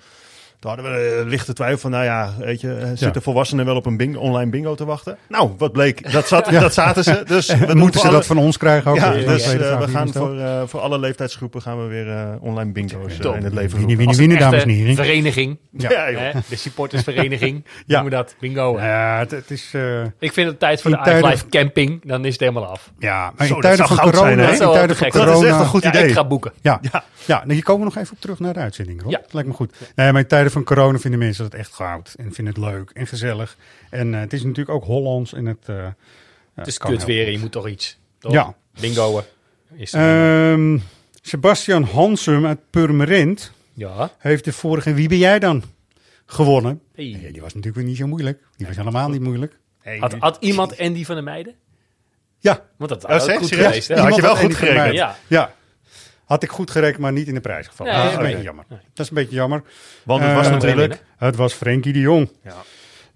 [0.62, 3.20] Toen hadden we eh, lichte twijfel van, nou ja, weet je, eh, zitten Ja.
[3.20, 5.18] volwassenen wel op een bing, online bingo te wachten?
[5.28, 6.60] Nou, wat bleek, dat, zat, Ja.
[6.60, 7.22] dat zaten ze.
[7.26, 8.96] Dus we moeten ze dat van ons krijgen ook?
[8.96, 12.72] Ja, dus we je gaan voor, eh, voor alle leeftijdsgroepen gaan we weer eh, online
[12.72, 13.96] bingo's eh, Zo, in het leven roepen.
[13.96, 14.94] winnie, winnie, dames en heren.
[14.94, 15.58] vereniging.
[15.72, 15.90] Ja.
[15.90, 16.20] Ja, joh.
[16.20, 16.30] Hè?
[16.48, 17.64] De supportersvereniging.
[17.64, 17.70] Ja.
[17.86, 18.34] Noemen we dat.
[18.40, 18.78] Bingo.
[18.80, 19.70] Ja, het, het is...
[19.74, 22.00] eh, Ik vind het tijd voor de Live camping.
[22.04, 22.92] Dan is het helemaal af.
[22.98, 24.52] ja, maar Zo, in tijden zou van goud zijn, corona...
[24.52, 26.04] in tijden van corona Dat is echt een goed idee.
[26.06, 26.52] ik ga boeken.
[26.60, 27.04] Ja, Ja.
[27.24, 27.42] ja.
[27.44, 29.10] nee, hier komen we nog even op terug naar de uitzending, Rob.
[29.10, 29.18] Ja.
[29.18, 29.74] Dat lijkt me goed.
[29.94, 32.14] Nee, maar in tijden van corona vinden mensen dat echt goud.
[32.18, 33.56] En vinden het leuk en gezellig.
[33.90, 35.68] En eh, het is natuurlijk ook Hollands en het...
[35.68, 35.94] eh, ja,
[36.54, 37.98] Het is kan kut weer je moet toch iets.
[38.18, 38.32] Toch?
[38.32, 38.54] Ja.
[38.80, 39.22] Bingoen.
[39.76, 40.78] Is Ehm,
[41.22, 44.10] Sebastian Hansum uit Purmerend ja.
[44.18, 45.62] heeft de vorige Wie ben jij dan?
[46.26, 46.80] gewonnen.
[46.94, 47.04] Hey.
[47.32, 48.42] Die was natuurlijk weer niet zo moeilijk.
[48.56, 49.58] Die was helemaal niet moeilijk.
[49.98, 51.54] Had, had iemand Andy van de Meiden?
[52.38, 52.64] Ja.
[52.76, 53.88] Want dat was goed geweest.
[53.88, 54.94] Ja, had je wel goed gerekend.
[54.94, 55.16] Ja.
[55.26, 55.54] Ja.
[56.32, 57.92] Had ik goed gerekend, maar niet in de prijs gevallen.
[57.92, 58.30] Nee, dat is een oké.
[58.30, 58.64] beetje jammer.
[58.68, 59.62] Dat is een beetje jammer.
[60.04, 61.02] Want het was Eh, natuurlijk...
[61.16, 62.30] Het was Frenkie de Jong.
[62.44, 62.54] Ja.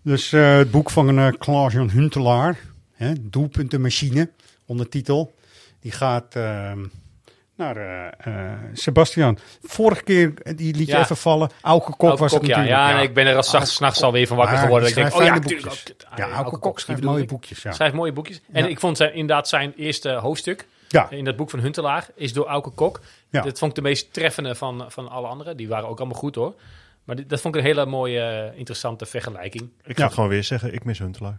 [0.02, 2.58] Dus eh, het boek van uh, Klaas-Jan Huntelaar,
[2.94, 4.30] hè, Doelpuntenmachine,
[4.66, 5.34] ondertitel,
[5.80, 6.78] die gaat ehm,
[7.56, 9.38] naar eh, eh, Sebastian.
[9.62, 11.00] Vorige keer, eh, die liet je Ja.
[11.00, 12.48] even vallen, Auke Kok Auke was het ja.
[12.48, 12.76] natuurlijk.
[12.76, 14.88] Ja, en ik ben er al zacht- s'nachts alweer van wakker geworden.
[14.88, 15.62] Ik denk, oh ja, fijne natuurlijk.
[15.66, 15.94] boekjes.
[16.16, 17.72] Ja, Auke Kok schrijft mooie boekjes, ja.
[17.72, 18.40] Schrijft mooie boekjes.
[18.52, 18.68] En Ja.
[18.70, 21.10] ik vond zijn, inderdaad zijn eerste hoofdstuk Ja.
[21.10, 23.00] in dat boek van Huntelaar is door Auke Kok.
[23.30, 23.40] Ja.
[23.42, 25.56] Dat vond ik de meest treffende van, van alle anderen.
[25.56, 26.54] Die waren ook allemaal goed hoor.
[27.04, 29.62] Maar dit- dat vond ik een hele mooie, eh, interessante vergelijking.
[29.84, 30.02] Ik Ja.
[30.02, 31.38] zou gewoon weer zeggen, ik mis Huntelaar.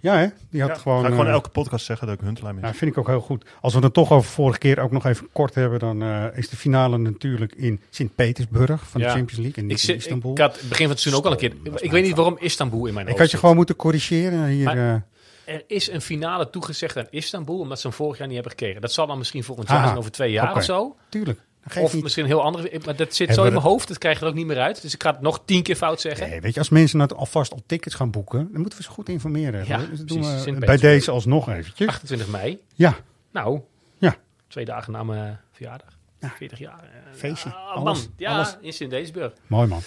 [0.00, 0.26] Ja, hè?
[0.50, 1.00] Die had Ja, gewoon...
[1.00, 2.62] ga ik gewoon eh, elke podcast zeggen dat ik Huntelaar mis.
[2.62, 3.44] Nou, vind ik ook heel goed.
[3.60, 6.48] Als we het toch over vorige keer ook nog even kort hebben, dan eh, is
[6.48, 9.06] de finale natuurlijk in Sint-Petersburg van Ja.
[9.06, 10.30] de Champions League en Ik, niet in zit, Istanbul.
[10.32, 11.38] ik had het begin van het seizoen ook al een
[11.72, 11.82] keer.
[11.82, 13.40] Ik weet niet waarom Istanbul in mijn Ik hoofd had je zit.
[13.40, 14.64] gewoon moeten corrigeren hier.
[14.64, 15.00] Maar- eh.
[15.44, 18.80] Er is een finale toegezegd aan Istanbul, omdat ze hem vorig jaar niet hebben gekregen.
[18.80, 20.96] Dat zal dan misschien volgend jaar zijn, over twee jaar of zo.
[21.08, 21.40] Tuurlijk.
[21.78, 22.02] Of niet.
[22.02, 22.80] misschien een heel andere.
[22.84, 24.82] Maar dat zit zo in mijn hoofd, dat krijg je er ook niet meer uit.
[24.82, 26.28] Dus ik ga het nog tien keer fout zeggen.
[26.28, 28.90] Nee, weet je, als mensen nou alvast al tickets gaan boeken, dan moeten we ze
[28.90, 29.66] goed informeren.
[29.66, 31.88] Ja, Dus dat doen we bij deze alsnog eventjes.
[31.88, 32.58] 28 mei.
[32.74, 32.94] Ja,
[33.32, 33.60] Nou,
[33.98, 34.16] ja.
[34.48, 35.88] twee dagen na mijn verjaardag.
[36.36, 36.82] 40 jaar.
[36.82, 37.48] eh, Feestje.
[37.48, 38.12] Ja, Alles, man.
[38.16, 38.56] Ja, alles.
[38.60, 39.32] in Sint-Deesburg.
[39.46, 39.78] Mooi man.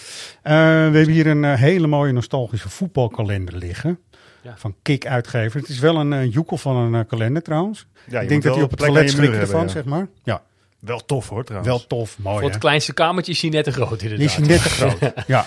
[0.42, 0.58] Eh, we
[0.96, 3.98] hebben hier een eh, hele mooie nostalgische voetbalkalender liggen.
[4.46, 4.54] Ja.
[4.56, 5.60] Van Kik Uitgever.
[5.60, 7.86] Het is wel een uh, joekel van een eh, kalender trouwens.
[8.08, 10.08] Ja, ik denk dat hij op het toilet schrikt ervan, hebben, zeg maar.
[10.22, 10.42] Ja,
[10.78, 11.70] Wel tof hoor trouwens.
[11.76, 12.18] wel tof.
[12.18, 12.50] Mooi Voor hè?
[12.50, 14.38] het kleinste kamertje is hij net te groot Die inderdaad.
[14.38, 15.12] is hij net te groot.
[15.26, 15.44] ja.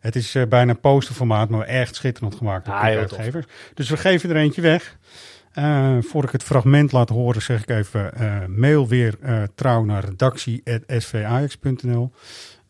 [0.00, 2.82] Het is eh, bijna posterformaat, maar echt schitterend gemaakt door Ah.
[2.82, 3.46] Uitgevers.
[3.74, 4.96] Dus we geven er eentje weg.
[5.58, 9.84] Uh, voor ik het fragment laat horen, zeg ik even: uh, mail weer uh, trouw
[9.84, 12.10] naar redactie.svajax.nl.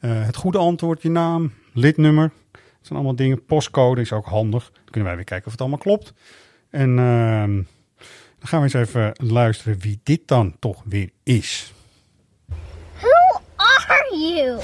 [0.00, 2.30] het goede antwoord, je naam, lidnummer.
[2.84, 3.44] Dat zijn allemaal dingen.
[3.44, 4.70] Postcode is ook handig.
[4.72, 6.12] Dan kunnen wij weer kijken of het allemaal klopt.
[6.70, 7.54] En ehm,
[8.38, 11.74] dan gaan we eens even luisteren wie dit dan toch weer is.
[13.00, 14.60] Who are you?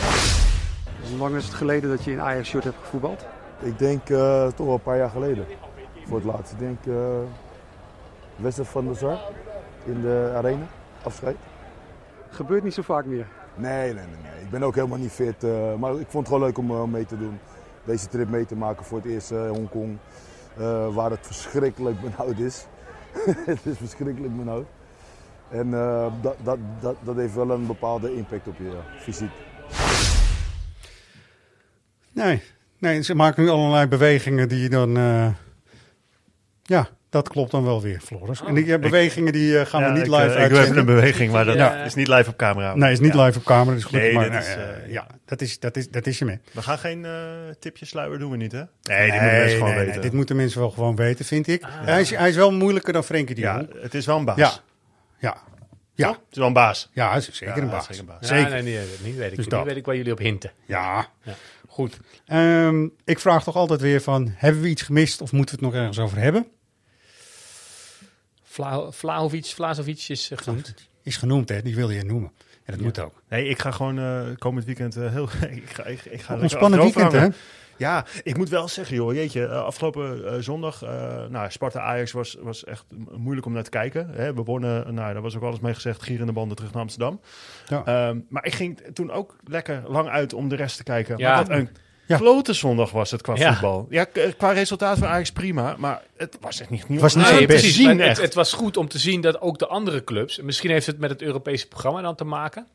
[1.09, 3.27] Hoe lang is het geleden dat je in Ajax-shirt hebt gevoetbald?
[3.61, 5.47] Ik denk uh, toch wel een paar jaar geleden.
[6.07, 6.53] Voor het laatst.
[6.53, 7.19] Ik denk uh,
[8.37, 9.19] wedstrijd van de Zar
[9.85, 10.67] in de arena.
[11.03, 11.37] Afscheid.
[12.31, 13.27] Gebeurt niet zo vaak meer.
[13.55, 14.33] Nee, nee, nee.
[14.33, 14.43] nee.
[14.43, 15.45] Ik ben ook helemaal niet fit.
[15.45, 17.39] Uh, maar ik vond het gewoon leuk om uh, mee te doen.
[17.85, 19.99] Deze trip mee te maken voor het eerst in Hongkong.
[20.59, 22.67] Uh, waar het verschrikkelijk benauwd is.
[23.47, 24.67] het is verschrikkelijk benauwd.
[25.49, 25.71] En
[26.23, 29.31] dat, dat, dat, dat heeft wel een bepaalde impact op je fysiek.
[32.13, 32.43] Nee,
[32.79, 35.29] nee, ze maken nu allerlei bewegingen die dan, uh,
[36.63, 38.43] ja, Dat klopt dan wel weer, Floris.
[38.43, 40.61] En die eh, bewegingen die eh, gaan Ja, we niet ik, live eh, Ik doe
[40.61, 41.83] even een beweging, maar dat Ja.
[41.85, 42.75] is niet live op camera.
[42.75, 43.25] Nee, is niet Ja.
[43.25, 43.75] live op camera.
[43.75, 44.57] Dus gelukkig Nee, maar, dat is,
[44.93, 46.39] ja, dat is, dat, is, dat is je mee.
[46.53, 47.13] We gaan geen eh,
[47.59, 48.63] tipje sluier doen we niet, hè?
[48.83, 49.93] Nee, die moeten mensen gewoon nee, weten.
[49.93, 51.63] nee, dit moeten mensen wel gewoon weten, vind ik.
[51.67, 54.37] Hij, is, hij is wel moeilijker dan Frenkie de Ja, het is wel een baas.
[54.39, 54.53] Ja,
[55.19, 55.37] ja,
[55.95, 56.09] ja.
[56.09, 56.91] Het is wel een baas.
[56.93, 57.87] Ja, hij is zeker Ja, een baas.
[57.87, 58.19] zeker een baas.
[58.21, 58.51] Ja, Zeker.
[58.51, 59.37] nee, niet, niet weet ik.
[59.37, 59.65] Dus niet dat.
[59.65, 60.53] weet ik waar jullie op hinten.
[60.67, 61.33] Ja, Ja.
[61.69, 61.99] goed.
[62.27, 65.73] Ehm, ik vraag toch altijd weer van, hebben we iets gemist of moeten we het
[65.75, 66.47] nog ergens over hebben?
[68.91, 68.91] Vla
[69.33, 70.75] Vlazovic is eh, genoemd.
[71.03, 71.63] Is genoemd, hè?
[71.63, 72.33] Die wilde je noemen.
[72.65, 73.23] En dat moet ook.
[73.29, 75.29] Nee, ik ga gewoon eh, komend weekend eh, heel...
[75.51, 77.41] ik ga, ik, ik ga Ontspannen achterover weekend, hè?
[77.77, 82.85] Ja, ik moet wel zeggen, joh, jeetje, afgelopen zondag, eh nou, Sparta-Ajax was, was echt
[82.89, 84.09] mo- moeilijk om naar te kijken.
[84.11, 84.35] Hè?
[84.35, 87.21] We wonnen, nou, daar was ook alles mee gezegd, gierende banden terug naar Amsterdam.
[87.67, 87.85] Ja.
[87.85, 91.19] Ehm, maar ik ging toen ook lekker lang uit om de rest te kijken.
[91.19, 91.29] Ja.
[91.35, 91.69] Maar wat een
[92.11, 92.17] Ja.
[92.17, 93.53] klote zondag was het qua Ja.
[93.53, 93.87] voetbal.
[93.91, 97.25] Ja, k- qua resultaat van Ajax prima, maar het was echt niet, niet was niet
[97.25, 97.45] best.
[97.47, 97.75] precies.
[97.75, 100.99] zien, het, was goed om te zien dat ook de andere clubs, misschien heeft het
[100.99, 102.67] met het Europese programma dan te maken,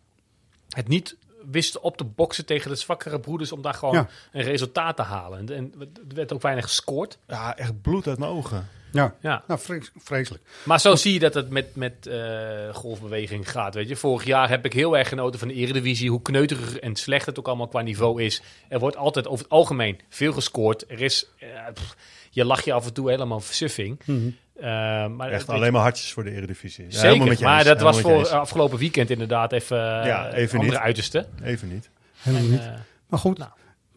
[0.69, 1.15] het niet
[1.51, 4.07] wisten op te boksen tegen de zwakkere broeders om daar gewoon Ja.
[4.31, 5.39] een resultaat te halen.
[5.39, 5.73] En, en
[6.09, 7.17] er werd ook weinig gescoord.
[7.27, 8.67] Ja, echt bloed uit mijn ogen.
[8.96, 9.43] Ja, Ja.
[9.48, 10.43] nou, vrees- vreselijk.
[10.64, 13.74] Maar zo zie je dat het met, met eh, golfbeweging gaat.
[13.74, 13.96] Weet je?
[13.96, 16.10] Vorig jaar heb ik heel erg genoten van de Eredivisie.
[16.10, 18.41] Hoe kneuterig en slecht het ook allemaal qua niveau is.
[18.70, 20.86] Er wordt altijd over het algemeen veel gescoord.
[20.91, 21.96] Er is, eh, pff,
[22.30, 24.00] je lacht je af en toe helemaal versuffing.
[24.06, 24.20] Mhm.
[24.56, 24.64] Eh,
[25.08, 26.84] maar Echt alleen maar hartjes voor de Eredivisie.
[26.84, 27.68] Ja, helemaal Zeker, met je maar eens.
[27.68, 30.86] dat was Helemaal voor afgelopen weekend inderdaad even, Ja, even andere niet.
[30.86, 31.26] uiterste.
[31.43, 31.89] Even niet.
[32.18, 32.70] Helemaal En, niet.
[33.08, 33.52] Maar goed, nou.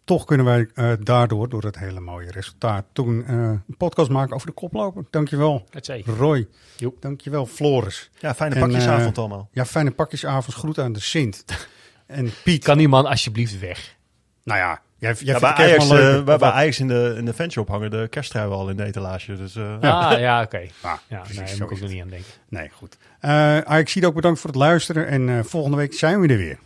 [0.09, 4.35] Toch kunnen wij eh, daardoor, door dat hele mooie resultaat, toen eh, een podcast maken
[4.35, 5.05] over de koploper.
[5.11, 5.91] Dankjewel, Het.
[6.19, 6.49] Roy.
[6.77, 7.03] Joep.
[7.03, 8.11] Dankjewel, Floris.
[8.19, 9.49] Ja, fijne En, pakjesavond eh, allemaal.
[9.53, 10.57] Ja, fijne pakjesavond.
[10.57, 11.45] Groet aan de Sint.
[12.07, 12.65] en Piet.
[12.65, 13.97] Kan die man alsjeblieft weg?
[14.45, 16.51] Nou ja, jij, jij Ja, bij, Ajax, eh, bij, bij?
[16.51, 19.37] Ajax in de, in de fanshop hangen de kersttrui al in de etalage.
[19.37, 20.67] Dus, eh, Ah, ja, oké.
[20.81, 21.91] Ah, Ja, precies, nee, daar zo moet ik ook het.
[21.93, 22.31] niet aan denken.
[22.49, 22.97] Nee, goed.
[23.21, 25.07] Eh Ajax zie ook bedankt voor het luisteren.
[25.07, 26.59] En eh, volgende week zijn we er weer.